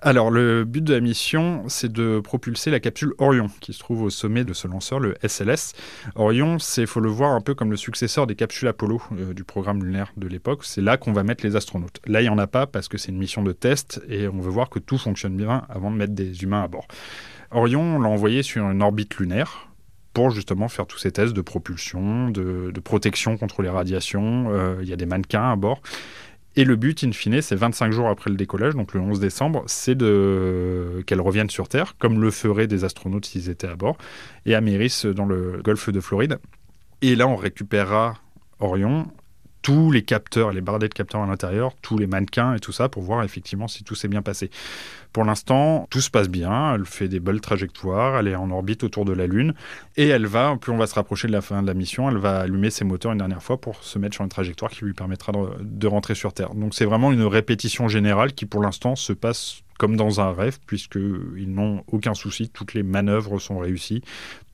Alors, 0.00 0.30
le 0.30 0.64
but 0.64 0.84
de 0.84 0.94
la 0.94 1.00
mission, 1.00 1.64
c'est 1.66 1.90
de 1.90 2.20
propulser 2.20 2.70
la 2.70 2.78
capsule 2.78 3.14
Orion, 3.18 3.50
qui 3.60 3.72
se 3.72 3.80
trouve 3.80 4.02
au 4.02 4.10
sommet 4.10 4.44
de 4.44 4.52
ce 4.52 4.68
lanceur, 4.68 5.00
le 5.00 5.16
SLS. 5.26 5.72
Orion, 6.14 6.60
c'est, 6.60 6.86
faut 6.86 7.00
le 7.00 7.08
voir 7.08 7.32
un 7.32 7.40
peu 7.40 7.54
comme 7.54 7.72
le 7.72 7.76
successeur 7.76 8.28
des 8.28 8.36
capsules 8.36 8.68
Apollo 8.68 9.02
euh, 9.12 9.34
du 9.34 9.42
programme 9.42 9.84
lunaire 9.84 10.12
de 10.16 10.28
l'époque. 10.28 10.60
C'est 10.64 10.82
là 10.82 10.98
qu'on 10.98 11.12
va 11.12 11.24
mettre 11.24 11.44
les 11.44 11.56
astronautes. 11.56 12.00
Là, 12.06 12.20
il 12.20 12.24
n'y 12.24 12.30
en 12.30 12.38
a 12.38 12.46
pas 12.46 12.68
parce 12.68 12.86
que 12.86 12.96
c'est 12.96 13.10
une 13.10 13.18
mission 13.18 13.42
de 13.42 13.50
test 13.50 14.00
et 14.08 14.28
on 14.28 14.38
veut 14.38 14.50
voir 14.50 14.70
que 14.70 14.78
tout 14.78 14.98
fonctionne 14.98 15.36
bien 15.36 15.64
avant 15.68 15.90
de 15.90 15.96
mettre 15.96 16.12
des 16.12 16.44
humains 16.44 16.62
à 16.62 16.68
bord. 16.68 16.86
Orion, 17.50 17.96
on 17.96 18.00
l'a 18.00 18.08
envoyé 18.08 18.44
sur 18.44 18.70
une 18.70 18.82
orbite 18.82 19.16
lunaire 19.16 19.68
pour 20.12 20.30
justement 20.30 20.68
faire 20.68 20.86
tous 20.86 20.98
ces 20.98 21.12
tests 21.12 21.32
de 21.32 21.40
propulsion, 21.40 22.30
de, 22.30 22.72
protection 22.84 23.36
contre 23.36 23.62
les 23.62 23.68
radiations. 23.68 24.46
Euh, 24.50 24.76
il 24.82 24.88
y 24.88 24.92
a 24.92 24.96
des 24.96 25.06
mannequins 25.06 25.50
à 25.50 25.56
bord. 25.56 25.80
Et 26.58 26.64
le 26.64 26.74
but, 26.74 27.04
in 27.04 27.12
fine, 27.12 27.40
c'est 27.40 27.54
25 27.54 27.92
jours 27.92 28.08
après 28.08 28.30
le 28.30 28.36
décollage, 28.36 28.74
donc 28.74 28.92
le 28.92 28.98
11 28.98 29.20
décembre, 29.20 29.62
c'est 29.68 29.94
de... 29.94 31.04
qu'elles 31.06 31.20
reviennent 31.20 31.50
sur 31.50 31.68
Terre, 31.68 31.94
comme 32.00 32.20
le 32.20 32.32
feraient 32.32 32.66
des 32.66 32.82
astronautes 32.82 33.26
s'ils 33.26 33.48
étaient 33.48 33.68
à 33.68 33.76
bord, 33.76 33.96
et 34.44 34.56
amérissent 34.56 35.06
dans 35.06 35.24
le 35.24 35.60
golfe 35.62 35.88
de 35.90 36.00
Floride. 36.00 36.40
Et 37.00 37.14
là, 37.14 37.28
on 37.28 37.36
récupérera 37.36 38.16
Orion 38.58 39.06
tous 39.62 39.90
les 39.90 40.02
capteurs, 40.02 40.52
les 40.52 40.60
bardets 40.60 40.88
de 40.88 40.94
capteurs 40.94 41.22
à 41.22 41.26
l'intérieur, 41.26 41.72
tous 41.82 41.98
les 41.98 42.06
mannequins 42.06 42.54
et 42.54 42.60
tout 42.60 42.72
ça 42.72 42.88
pour 42.88 43.02
voir 43.02 43.22
effectivement 43.22 43.68
si 43.68 43.84
tout 43.84 43.94
s'est 43.94 44.08
bien 44.08 44.22
passé. 44.22 44.50
Pour 45.12 45.24
l'instant, 45.24 45.86
tout 45.90 46.00
se 46.00 46.10
passe 46.10 46.28
bien, 46.28 46.74
elle 46.74 46.84
fait 46.84 47.08
des 47.08 47.20
belles 47.20 47.40
trajectoires, 47.40 48.18
elle 48.18 48.28
est 48.28 48.36
en 48.36 48.50
orbite 48.50 48.84
autour 48.84 49.04
de 49.04 49.12
la 49.12 49.26
Lune 49.26 49.54
et 49.96 50.08
elle 50.08 50.26
va, 50.26 50.56
plus 50.60 50.72
on 50.72 50.76
va 50.76 50.86
se 50.86 50.94
rapprocher 50.94 51.28
de 51.28 51.32
la 51.32 51.40
fin 51.40 51.62
de 51.62 51.66
la 51.66 51.74
mission, 51.74 52.08
elle 52.08 52.18
va 52.18 52.40
allumer 52.40 52.70
ses 52.70 52.84
moteurs 52.84 53.12
une 53.12 53.18
dernière 53.18 53.42
fois 53.42 53.60
pour 53.60 53.82
se 53.82 53.98
mettre 53.98 54.14
sur 54.14 54.24
une 54.24 54.30
trajectoire 54.30 54.70
qui 54.70 54.84
lui 54.84 54.94
permettra 54.94 55.32
de, 55.32 55.38
de 55.60 55.86
rentrer 55.86 56.14
sur 56.14 56.32
Terre. 56.32 56.54
Donc 56.54 56.74
c'est 56.74 56.84
vraiment 56.84 57.10
une 57.12 57.24
répétition 57.24 57.88
générale 57.88 58.32
qui 58.32 58.46
pour 58.46 58.62
l'instant 58.62 58.96
se 58.96 59.12
passe 59.12 59.62
comme 59.78 59.96
dans 59.96 60.20
un 60.20 60.32
rêve, 60.32 60.58
puisqu'ils 60.66 61.50
n'ont 61.50 61.84
aucun 61.86 62.12
souci, 62.12 62.50
toutes 62.50 62.74
les 62.74 62.82
manœuvres 62.82 63.38
sont 63.38 63.58
réussies, 63.58 64.02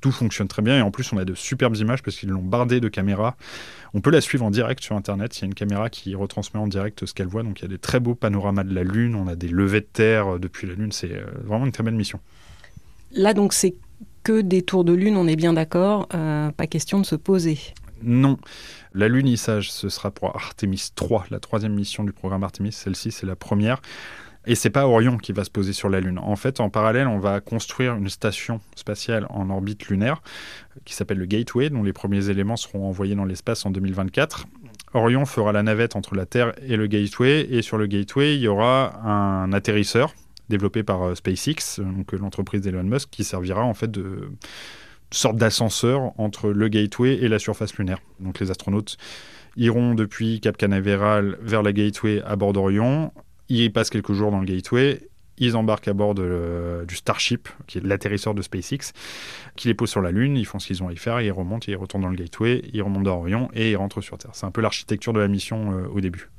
tout 0.01 0.13
fonctionne 0.13 0.49
très 0.49 0.63
bien, 0.63 0.79
et 0.79 0.83
en 0.83 0.91
plus 0.91 1.13
on 1.13 1.17
a 1.17 1.25
de 1.25 1.35
superbes 1.35 1.77
images 1.77 2.03
parce 2.03 2.17
qu'ils 2.17 2.29
l'ont 2.29 2.43
bardé 2.43 2.79
de 2.79 2.89
caméras. 2.89 3.37
On 3.95 4.01
peut 4.01 4.11
la 4.11 4.21
suivre 4.21 4.45
en 4.45 4.51
direct 4.51 4.83
sur 4.83 4.95
Internet, 4.95 5.37
il 5.39 5.41
y 5.41 5.45
a 5.45 5.47
une 5.47 5.55
caméra 5.55 5.89
qui 5.89 6.15
retransmet 6.15 6.61
en 6.61 6.69
direct 6.69 7.07
ce 7.07 7.15
qu'elle 7.15 7.27
voit, 7.27 7.43
donc 7.43 7.61
il 7.61 7.63
y 7.63 7.65
a 7.65 7.69
des 7.69 7.79
très 7.79 8.01
beaux 8.01 8.15
panoramas 8.15 8.65
de 8.65 8.75
la 8.75 8.85
Lune, 8.85 9.15
on 9.15 9.27
a 9.27 9.35
des 9.35 9.49
levées 9.49 9.81
de 9.81 9.89
terre 9.91 10.39
depuis 10.39 10.67
la 10.67 10.75
Lune, 10.75 10.93
c'est 10.93 11.13
euh, 11.13 11.25
vraiment 11.43 11.65
une 11.65 11.73
très 11.73 11.83
belle 11.83 11.95
mission. 11.95 12.21
Là 13.13 13.33
donc 13.33 13.55
c'est 13.55 13.75
que 14.25 14.43
des 14.43 14.63
tours 14.63 14.85
de 14.85 14.93
Lune, 14.93 15.17
on 15.17 15.27
est 15.27 15.37
bien 15.37 15.55
d'accord, 15.55 16.09
euh, 16.15 16.51
pas 16.51 16.67
question 16.67 17.01
de 17.01 17.07
se 17.07 17.17
poser. 17.17 17.59
Non. 18.03 18.39
La 18.93 19.09
lunissage, 19.09 19.73
ce 19.73 19.89
sera 19.89 20.11
pour 20.11 20.37
Artemis 20.37 20.91
3, 20.95 21.27
la 21.31 21.41
troisième 21.41 21.75
mission 21.75 22.05
du 22.05 22.13
programme 22.13 22.45
Artemis. 22.45 22.73
Celle-ci, 22.73 23.11
c'est 23.11 23.27
la 23.27 23.35
première. 23.35 23.81
Et 24.47 24.55
c'est 24.55 24.71
pas 24.71 24.87
Orion 24.87 25.17
qui 25.17 25.33
va 25.33 25.45
se 25.45 25.51
poser 25.51 25.73
sur 25.73 25.89
la 25.89 26.01
Lune. 26.01 26.19
En 26.19 26.37
fait, 26.37 26.61
en 26.61 26.69
parallèle, 26.69 27.07
on 27.07 27.19
va 27.19 27.41
construire 27.41 27.95
une 27.95 28.09
station 28.09 28.61
spatiale 28.77 29.27
en 29.31 29.49
orbite 29.51 29.89
lunaire 29.89 30.23
qui 30.85 30.95
s'appelle 30.95 31.19
le 31.19 31.27
Gateway, 31.27 31.71
dont 31.71 31.83
les 31.83 31.93
premiers 31.93 32.29
éléments 32.29 32.57
seront 32.57 32.87
envoyés 32.87 33.15
dans 33.15 33.25
l'espace 33.25 33.65
en 33.65 33.71
2024. 33.71 34.47
Orion 34.93 35.25
fera 35.25 35.53
la 35.53 35.63
navette 35.63 35.97
entre 35.97 36.15
la 36.15 36.27
Terre 36.27 36.53
et 36.63 36.77
le 36.77 36.87
Gateway, 36.87 37.47
et 37.51 37.63
sur 37.63 37.79
le 37.79 37.87
Gateway, 37.87 38.37
il 38.37 38.43
y 38.43 38.49
aura 38.49 39.01
un 39.03 39.53
atterrisseur 39.53 40.15
développé 40.49 40.83
par 40.83 41.03
euh, 41.03 41.15
SpaceX, 41.15 41.81
donc 41.81 42.13
euh, 42.13 42.19
l'entreprise 42.19 42.61
d'Elon 42.61 42.85
Musk, 42.85 43.09
qui 43.11 43.25
servira 43.25 43.65
en 43.65 43.75
fait 43.75 43.91
de 43.91 44.31
sorte 45.11 45.37
d'ascenseur 45.37 46.13
entre 46.19 46.51
le 46.51 46.69
Gateway 46.69 47.15
et 47.15 47.29
la 47.29 47.39
surface 47.39 47.75
lunaire. 47.77 47.99
Donc 48.21 48.41
les 48.41 48.51
astronautes 48.51 48.97
iront 49.57 49.95
depuis 49.95 50.41
Cap 50.41 50.57
Canaveral 50.57 51.39
vers 51.41 51.63
la 51.63 51.73
Gateway 51.73 52.21
à 52.23 52.37
bord 52.37 52.53
d'Orion. 52.53 53.13
Ils 53.49 53.73
passent 53.73 53.91
quelques 53.91 54.13
jours 54.13 54.31
dans 54.31 54.41
le 54.41 54.47
Gateway. 54.47 55.01
Ils 55.39 55.57
embarquent 55.57 55.89
à 55.89 55.93
bord 55.95 56.15
du 56.15 56.95
Starship, 56.95 57.49
qui 57.67 57.79
est 57.79 57.81
l'atterrisseur 57.85 58.35
de 58.35 58.43
SpaceX, 58.43 58.93
qui 59.57 59.69
les 59.69 59.75
pose 59.75 59.91
sur 59.91 60.01
la 60.01 60.13
Lune. 60.13 60.37
Ils 60.37 60.45
font 60.45 60.59
ce 60.59 60.69
qu'ils 60.69 60.83
ont 60.83 60.89
à 60.89 60.93
y 60.93 60.97
faire. 60.97 61.21
Ils 61.21 61.33
remontent, 61.33 61.67
ils 61.69 61.77
retournent 61.77 62.03
dans 62.03 62.09
le 62.09 62.17
Gateway, 62.17 62.63
ils 62.73 62.83
remontent 62.83 63.03
dans 63.03 63.19
Orion 63.19 63.49
et 63.53 63.73
ils 63.73 63.77
rentrent 63.77 64.01
sur 64.01 64.17
Terre. 64.17 64.31
C'est 64.35 64.47
un 64.47 64.53
peu 64.53 64.61
l'architecture 64.61 65.13
de 65.13 65.21
la 65.21 65.29
mission 65.29 65.73
euh, 65.73 65.89
au 65.89 66.01
début. 66.01 66.31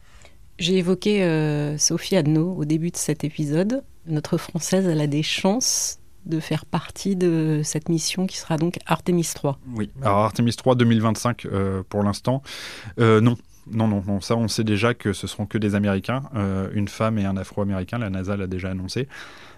J'ai 0.60 0.78
évoqué 0.78 1.24
euh, 1.24 1.78
Sophie 1.78 2.16
Adno 2.16 2.54
au 2.56 2.64
début 2.64 2.90
de 2.90 2.96
cet 2.96 3.26
épisode. 3.26 3.84
Notre 4.08 4.38
Française, 4.38 4.86
elle 4.88 5.02
a 5.02 5.08
des 5.08 5.24
chances 5.24 6.00
de 6.26 6.40
faire 6.40 6.66
partie 6.66 7.18
de 7.18 7.62
cette 7.64 7.90
mission 7.90 8.26
qui 8.26 8.38
sera 8.38 8.56
donc 8.56 8.80
Artemis 8.86 9.30
3. 9.36 9.60
Oui, 9.76 9.92
alors 10.02 10.20
Artemis 10.20 10.54
3 10.56 10.76
2025 10.76 11.46
euh, 11.46 11.84
pour 11.88 12.02
l'instant, 12.02 12.42
non. 12.98 13.36
Non, 13.72 13.88
non, 13.88 14.04
non, 14.06 14.22
ça 14.22 14.36
on 14.36 14.48
sait 14.48 14.64
déjà 14.64 14.94
que 14.94 15.14
ce 15.14 15.28
seront 15.28 15.46
que 15.46 15.58
des 15.58 15.76
Américains, 15.76 16.24
euh, 16.36 16.70
une 16.74 16.88
femme 16.88 17.18
et 17.18 17.26
un 17.26 17.36
Afro-Américain, 17.36 17.98
la 17.98 18.10
NASA 18.10 18.38
l'a 18.38 18.48
déjà 18.48 18.70
annoncé. 18.70 19.08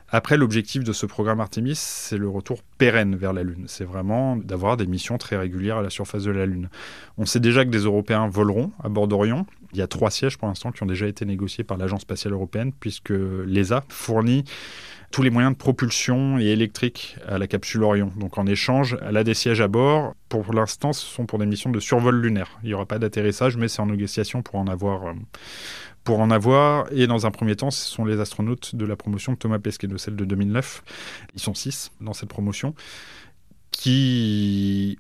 Après, 0.10 0.38
l'objectif 0.38 0.86
de 0.86 0.94
ce 0.94 1.06
programme 1.06 1.42
Artemis, 1.42 1.76
c'est 1.76 2.18
le 2.18 2.30
retour 2.30 2.64
pérenne 2.78 3.18
vers 3.18 3.34
la 3.34 3.44
Lune. 3.44 3.66
C'est 3.68 3.84
vraiment 3.84 4.38
d'avoir 4.38 4.78
des 4.78 4.88
missions 4.88 5.18
très 5.18 5.36
régulières 5.36 5.78
à 5.78 5.82
la 5.82 5.90
surface 5.90 6.24
de 6.24 6.32
la 6.32 6.46
Lune. 6.46 6.70
On 7.18 7.26
sait 7.26 7.42
déjà 7.42 7.66
que 7.66 7.70
des 7.70 7.80
Européens 7.80 8.30
voleront 8.30 8.72
à 8.82 8.88
bord 8.88 9.10
d'Orion. 9.10 9.46
Il 9.74 9.80
y 9.80 9.82
a 9.82 9.88
trois 9.88 10.12
sièges 10.12 10.38
pour 10.38 10.48
l'instant 10.48 10.72
qui 10.72 10.84
ont 10.84 10.88
déjà 10.88 11.08
été 11.08 11.26
négociés 11.26 11.64
par 11.64 11.78
l'Agence 11.78 12.02
spatiale 12.02 12.34
européenne, 12.34 12.72
puisque 12.80 13.12
l'ESA 13.12 13.84
fournit 13.90 14.44
tous 15.12 15.22
les 15.22 15.30
moyens 15.30 15.54
de 15.54 15.58
propulsion 15.58 16.38
et 16.38 16.46
électrique 16.46 17.16
à 17.28 17.38
la 17.38 17.48
capsule 17.48 17.84
Orion. 17.84 18.12
Donc 18.18 18.38
en 18.38 18.46
échange, 18.46 18.98
elle 19.02 19.18
a 19.18 19.24
des 19.24 19.34
sièges 19.34 19.62
à 19.62 19.68
bord. 19.68 20.16
Pour 20.30 20.54
l'instant, 20.54 20.94
ce 20.94 21.06
sont 21.06 21.26
pour 21.26 21.40
des 21.40 21.46
missions 21.46 21.70
de 21.70 21.80
survol 21.80 22.20
lunaire. 22.20 22.60
Il 22.64 22.68
n'y 22.68 22.74
aura 22.74 22.86
pas 22.86 23.00
d'atterrissage, 23.00 23.58
mais 23.58 23.68
c'est 23.68 23.82
en 23.82 23.88
négociation 23.88 24.42
pour 24.42 24.56
en 24.56 24.68
avoir. 24.68 25.08
Euh, 25.08 25.14
pour 26.04 26.22
en 26.22 26.32
avoir, 26.32 26.88
et 26.94 27.06
dans 27.06 27.26
un 27.26 27.32
premier 27.32 27.58
temps, 27.58 27.70
ce 27.70 27.86
sont 27.86 28.06
les 28.06 28.22
astronautes 28.22 28.76
de 28.76 28.86
la 28.86 28.96
promotion 28.96 29.34
de 29.34 29.38
Thomas 29.38 29.60
Pesquet, 29.60 29.88
de 29.88 29.98
celle 29.98 30.16
de 30.16 30.24
2009. 30.24 30.82
Ils 31.36 31.42
sont 31.42 31.54
six 31.54 31.92
dans 32.00 32.14
cette 32.14 32.30
promotion, 32.30 32.74
qui 33.72 34.98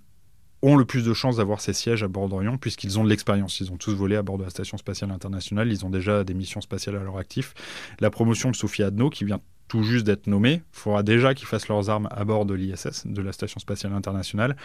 ont 0.61 0.75
le 0.75 0.85
plus 0.85 1.03
de 1.03 1.13
chances 1.13 1.37
d'avoir 1.37 1.61
ces 1.61 1.73
sièges 1.73 2.03
à 2.03 2.07
bord 2.07 2.29
d'Orion, 2.29 2.57
puisqu'ils 2.57 2.99
ont 2.99 3.03
de 3.03 3.09
l'expérience. 3.09 3.59
Ils 3.59 3.71
ont 3.71 3.77
tous 3.77 3.93
volé 3.93 4.15
à 4.15 4.23
bord 4.23 4.37
de 4.37 4.43
la 4.43 4.49
Station 4.49 4.77
spatiale 4.77 5.11
internationale, 5.11 5.71
ils 5.71 5.85
ont 5.85 5.89
déjà 5.89 6.23
des 6.23 6.33
missions 6.33 6.61
spatiales 6.61 6.95
à 6.95 7.03
leur 7.03 7.17
actif. 7.17 7.53
La 7.99 8.09
promotion 8.09 8.51
de 8.51 8.55
Sophie 8.55 8.83
Adno, 8.83 9.09
qui 9.09 9.25
vient 9.25 9.39
tout 9.67 9.83
juste 9.83 10.05
d'être 10.05 10.27
nommés. 10.27 10.61
Il 10.73 10.79
faudra 10.79 11.03
déjà 11.03 11.33
qu'ils 11.33 11.47
fassent 11.47 11.67
leurs 11.67 11.89
armes 11.89 12.07
à 12.11 12.23
bord 12.25 12.45
de 12.45 12.53
l'ISS, 12.53 13.05
de 13.05 13.21
la 13.21 13.31
Station 13.31 13.59
spatiale 13.59 13.93
internationale, 13.93 14.55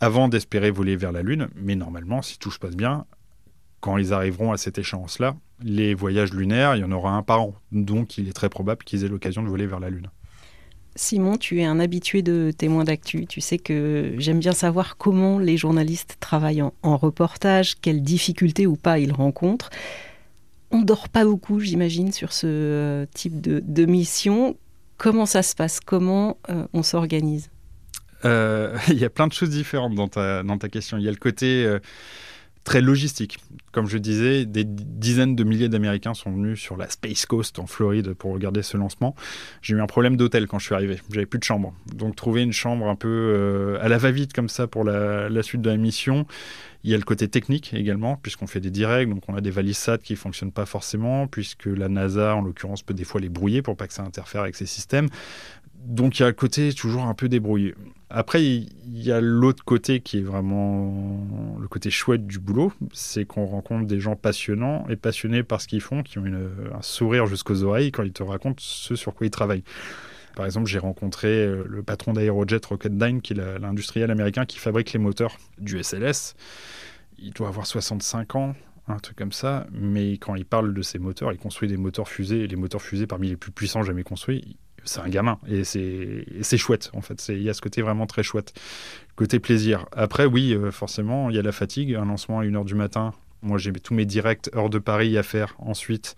avant 0.00 0.28
d'espérer 0.28 0.70
voler 0.70 0.96
vers 0.96 1.12
la 1.12 1.22
Lune. 1.22 1.48
Mais 1.54 1.74
normalement, 1.74 2.22
si 2.22 2.38
tout 2.38 2.50
se 2.50 2.58
passe 2.58 2.76
bien, 2.76 3.06
quand 3.80 3.96
ils 3.98 4.12
arriveront 4.12 4.52
à 4.52 4.56
cette 4.56 4.78
échéance-là, 4.78 5.36
les 5.62 5.94
voyages 5.94 6.32
lunaires, 6.32 6.76
il 6.76 6.80
y 6.80 6.84
en 6.84 6.92
aura 6.92 7.12
un 7.12 7.22
par 7.22 7.40
an. 7.40 7.54
Donc 7.72 8.18
il 8.18 8.28
est 8.28 8.32
très 8.32 8.48
probable 8.48 8.84
qu'ils 8.84 9.04
aient 9.04 9.08
l'occasion 9.08 9.42
de 9.42 9.48
voler 9.48 9.66
vers 9.66 9.80
la 9.80 9.90
Lune. 9.90 10.08
Simon, 10.94 11.36
tu 11.36 11.60
es 11.60 11.64
un 11.64 11.80
habitué 11.80 12.22
de 12.22 12.52
témoins 12.56 12.84
d'actu. 12.84 13.26
Tu 13.26 13.40
sais 13.40 13.58
que 13.58 14.14
j'aime 14.18 14.38
bien 14.38 14.52
savoir 14.52 14.96
comment 14.96 15.38
les 15.38 15.56
journalistes 15.56 16.16
travaillent 16.20 16.62
en, 16.62 16.96
reportage, 16.96 17.76
quelles 17.80 18.02
difficultés 18.02 18.66
ou 18.66 18.76
pas 18.76 18.98
ils 18.98 19.12
rencontrent 19.12 19.70
on 20.74 20.80
dort 20.80 21.10
pas 21.10 21.26
beaucoup, 21.26 21.60
j'imagine, 21.60 22.12
sur 22.12 22.32
ce 22.32 22.46
euh, 22.46 23.06
type 23.12 23.42
de, 23.42 23.84
mission. 23.84 24.56
Comment 24.96 25.26
ça 25.26 25.42
se 25.42 25.54
passe? 25.54 25.80
Comment 25.80 26.38
euh, 26.48 26.66
on 26.72 26.82
s'organise? 26.82 27.50
Euh, 28.24 28.74
Il 28.88 28.98
y 28.98 29.04
a 29.04 29.10
plein 29.10 29.26
de 29.26 29.34
choses 29.34 29.50
différentes 29.50 29.94
dans 29.94 30.08
ta 30.08 30.68
question. 30.70 30.96
Il 30.96 31.04
y 31.04 31.08
a 31.08 31.10
le 31.10 31.18
côté 31.18 31.78
très 32.64 32.80
logistique. 32.80 33.38
Comme 33.72 33.86
je 33.86 33.98
disais, 33.98 34.44
des 34.44 34.64
dizaines 34.64 35.34
de 35.34 35.44
milliers 35.44 35.68
d'Américains 35.68 36.14
sont 36.14 36.30
venus 36.30 36.60
sur 36.60 36.76
la 36.76 36.88
Space 36.88 37.26
Coast 37.26 37.58
en 37.58 37.66
Floride 37.66 38.14
pour 38.14 38.32
regarder 38.32 38.62
ce 38.62 38.76
lancement. 38.76 39.14
J'ai 39.62 39.74
eu 39.74 39.80
un 39.80 39.86
problème 39.86 40.16
d'hôtel 40.16 40.46
quand 40.46 40.58
je 40.58 40.66
suis 40.66 40.74
arrivé. 40.74 41.00
J'avais 41.10 41.26
plus 41.26 41.38
de 41.38 41.44
chambre. 41.44 41.74
Donc 41.94 42.16
trouver 42.16 42.42
une 42.42 42.52
chambre 42.52 42.88
un 42.88 42.96
peu 42.96 43.78
à 43.80 43.88
la 43.88 43.98
va-vite 43.98 44.32
comme 44.32 44.48
ça 44.48 44.66
pour 44.66 44.84
la, 44.84 45.28
la, 45.28 45.42
suite 45.42 45.62
de 45.62 45.70
la 45.70 45.76
mission, 45.76 46.26
il 46.84 46.90
y 46.90 46.94
a 46.94 46.96
le 46.96 47.04
côté 47.04 47.28
technique 47.28 47.74
également, 47.74 48.16
puisqu'on 48.16 48.46
fait 48.46 48.60
des 48.60 48.70
directs, 48.70 49.08
donc 49.08 49.22
on 49.28 49.34
a 49.34 49.40
des 49.40 49.50
valises 49.50 49.78
SAT 49.78 49.98
qui 49.98 50.14
ne 50.14 50.18
fonctionnent 50.18 50.52
pas 50.52 50.66
forcément, 50.66 51.26
puisque 51.28 51.66
la 51.66 51.88
NASA, 51.88 52.34
en 52.34 52.42
l'occurrence, 52.42 52.82
peut 52.82 52.94
des 52.94 53.04
fois 53.04 53.20
les 53.20 53.28
brouiller 53.28 53.62
pour 53.62 53.76
pas 53.76 53.86
que 53.86 53.94
ça 53.94 54.02
interfère 54.02 54.42
avec 54.42 54.56
ses 54.56 54.66
systèmes. 54.66 55.08
Donc 55.84 56.18
il 56.18 56.22
y 56.22 56.24
a 56.24 56.28
le 56.28 56.34
côté 56.34 56.72
toujours 56.72 57.04
un 57.04 57.14
peu 57.14 57.28
débrouillé. 57.28 57.74
Après, 58.08 58.44
il 58.44 58.68
y 58.86 59.10
a 59.10 59.20
l'autre 59.20 59.64
côté 59.64 60.00
qui 60.00 60.18
est 60.18 60.22
vraiment 60.22 61.56
le 61.60 61.66
côté 61.66 61.90
chouette 61.90 62.26
du 62.26 62.38
boulot, 62.38 62.72
c'est 62.92 63.24
qu'on 63.24 63.46
rencontre 63.46 63.86
des 63.86 63.98
gens 63.98 64.14
passionnants 64.14 64.86
et 64.88 64.96
passionnés 64.96 65.42
par 65.42 65.60
ce 65.60 65.66
qu'ils 65.66 65.80
font, 65.80 66.02
qui 66.02 66.18
ont 66.18 66.24
un 66.26 66.82
sourire 66.82 67.26
jusqu'aux 67.26 67.62
oreilles 67.62 67.90
quand 67.90 68.02
ils 68.02 68.12
te 68.12 68.22
racontent 68.22 68.60
ce 68.60 68.94
sur 68.96 69.14
quoi 69.14 69.26
ils 69.26 69.30
travaillent. 69.30 69.64
Par 70.34 70.46
exemple, 70.46 70.66
j'ai 70.66 70.78
rencontré 70.78 71.28
euh, 71.28 71.64
le 71.68 71.82
patron 71.82 72.12
d'Aerojet 72.12 72.60
Rocketdyne, 72.66 73.20
qui 73.20 73.34
est 73.34 73.58
l'industriel 73.58 74.10
américain 74.10 74.46
qui 74.46 74.58
fabrique 74.58 74.92
les 74.92 74.98
moteurs 74.98 75.36
du 75.58 75.82
SLS. 75.82 76.34
Il 77.18 77.32
doit 77.32 77.48
avoir 77.48 77.66
65 77.66 78.34
ans, 78.36 78.54
un 78.88 78.98
truc 78.98 79.16
comme 79.16 79.32
ça, 79.32 79.66
mais 79.72 80.12
quand 80.12 80.34
il 80.34 80.44
parle 80.44 80.74
de 80.74 80.82
ses 80.82 80.98
moteurs, 80.98 81.32
il 81.32 81.38
construit 81.38 81.68
des 81.68 81.76
moteurs 81.76 82.08
fusées, 82.08 82.46
les 82.46 82.56
moteurs 82.56 82.82
fusées 82.82 83.06
parmi 83.06 83.28
les 83.28 83.36
plus 83.36 83.52
puissants 83.52 83.82
jamais 83.82 84.02
construits. 84.02 84.56
C'est 84.84 85.00
un 85.00 85.08
gamin 85.08 85.38
et 85.46 85.62
c'est 85.62 86.56
chouette 86.56 86.90
en 86.92 87.00
fait. 87.00 87.28
Il 87.28 87.42
y 87.42 87.48
a 87.48 87.54
ce 87.54 87.60
côté 87.60 87.82
vraiment 87.82 88.06
très 88.06 88.24
chouette, 88.24 88.52
côté 89.14 89.38
plaisir. 89.38 89.86
Après, 89.92 90.24
oui, 90.24 90.54
euh, 90.54 90.72
forcément, 90.72 91.30
il 91.30 91.36
y 91.36 91.38
a 91.38 91.42
la 91.42 91.52
fatigue. 91.52 91.94
Un 91.94 92.06
lancement 92.06 92.40
à 92.40 92.44
1h 92.44 92.64
du 92.64 92.74
matin, 92.74 93.12
Moi, 93.42 93.58
j'ai 93.58 93.72
tous 93.72 93.94
mes 93.94 94.04
directs 94.04 94.50
heure 94.54 94.70
de 94.70 94.78
Paris 94.78 95.18
à 95.18 95.22
faire. 95.22 95.54
Ensuite, 95.58 96.16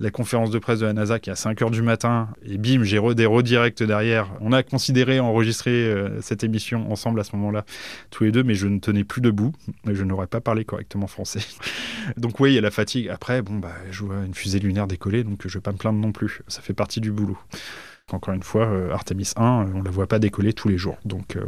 la 0.00 0.10
conférence 0.10 0.50
de 0.50 0.58
presse 0.58 0.80
de 0.80 0.86
la 0.86 0.92
NASA 0.92 1.18
qui 1.18 1.30
est 1.30 1.32
à 1.32 1.36
5 1.36 1.62
heures 1.62 1.70
du 1.70 1.82
matin. 1.82 2.28
Et 2.44 2.58
bim, 2.58 2.82
j'ai 2.82 3.00
des 3.14 3.26
redirects 3.26 3.82
derrière. 3.82 4.30
On 4.40 4.52
a 4.52 4.62
considéré 4.62 5.20
enregistrer 5.20 5.70
euh, 5.70 6.20
cette 6.20 6.42
émission 6.42 6.90
ensemble 6.90 7.20
à 7.20 7.24
ce 7.24 7.36
moment-là, 7.36 7.64
tous 8.10 8.24
les 8.24 8.32
deux, 8.32 8.42
mais 8.42 8.54
je 8.54 8.66
ne 8.66 8.78
tenais 8.78 9.04
plus 9.04 9.20
debout. 9.20 9.52
Et 9.88 9.94
je 9.94 10.04
n'aurais 10.04 10.26
pas 10.26 10.40
parlé 10.40 10.64
correctement 10.64 11.06
français. 11.06 11.40
donc, 12.16 12.40
oui, 12.40 12.52
il 12.52 12.54
y 12.54 12.58
a 12.58 12.62
la 12.62 12.70
fatigue. 12.70 13.08
Après, 13.08 13.42
bon, 13.42 13.58
bah, 13.58 13.74
je 13.90 14.02
vois 14.02 14.24
une 14.24 14.34
fusée 14.34 14.58
lunaire 14.58 14.86
décoller, 14.86 15.24
donc 15.24 15.42
je 15.42 15.48
ne 15.48 15.54
vais 15.54 15.60
pas 15.60 15.72
me 15.72 15.78
plaindre 15.78 15.98
non 15.98 16.12
plus. 16.12 16.42
Ça 16.48 16.60
fait 16.60 16.74
partie 16.74 17.00
du 17.00 17.12
boulot. 17.12 17.38
Encore 18.12 18.34
une 18.34 18.42
fois, 18.42 18.66
euh, 18.66 18.92
Artemis 18.92 19.32
1, 19.36 19.44
on 19.74 19.78
ne 19.78 19.84
la 19.84 19.90
voit 19.90 20.06
pas 20.06 20.18
décoller 20.18 20.52
tous 20.52 20.68
les 20.68 20.76
jours. 20.76 20.98
Donc, 21.04 21.36
euh, 21.36 21.44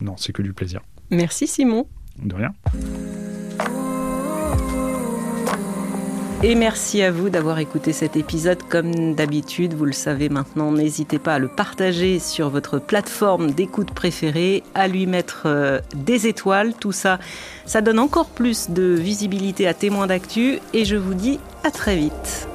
non, 0.00 0.16
c'est 0.16 0.32
que 0.32 0.42
du 0.42 0.52
plaisir. 0.52 0.80
Merci 1.10 1.46
Simon. 1.46 1.86
De 2.22 2.34
rien. 2.34 2.52
Et 6.40 6.54
merci 6.54 7.02
à 7.02 7.10
vous 7.10 7.30
d'avoir 7.30 7.58
écouté 7.58 7.92
cet 7.92 8.16
épisode 8.16 8.62
comme 8.62 9.16
d'habitude. 9.16 9.74
Vous 9.74 9.84
le 9.84 9.92
savez 9.92 10.28
maintenant, 10.28 10.70
n'hésitez 10.70 11.18
pas 11.18 11.34
à 11.34 11.38
le 11.40 11.48
partager 11.48 12.20
sur 12.20 12.48
votre 12.48 12.78
plateforme 12.78 13.50
d'écoute 13.50 13.90
préférée, 13.90 14.62
à 14.72 14.86
lui 14.86 15.06
mettre 15.08 15.42
euh, 15.46 15.80
des 15.96 16.28
étoiles. 16.28 16.74
Tout 16.78 16.92
ça, 16.92 17.18
ça 17.66 17.80
donne 17.80 17.98
encore 17.98 18.28
plus 18.28 18.70
de 18.70 18.84
visibilité 18.84 19.66
à 19.66 19.74
témoins 19.74 20.06
d'actu. 20.06 20.60
Et 20.72 20.84
je 20.84 20.94
vous 20.94 21.14
dis 21.14 21.40
à 21.64 21.72
très 21.72 21.96
vite. 21.96 22.47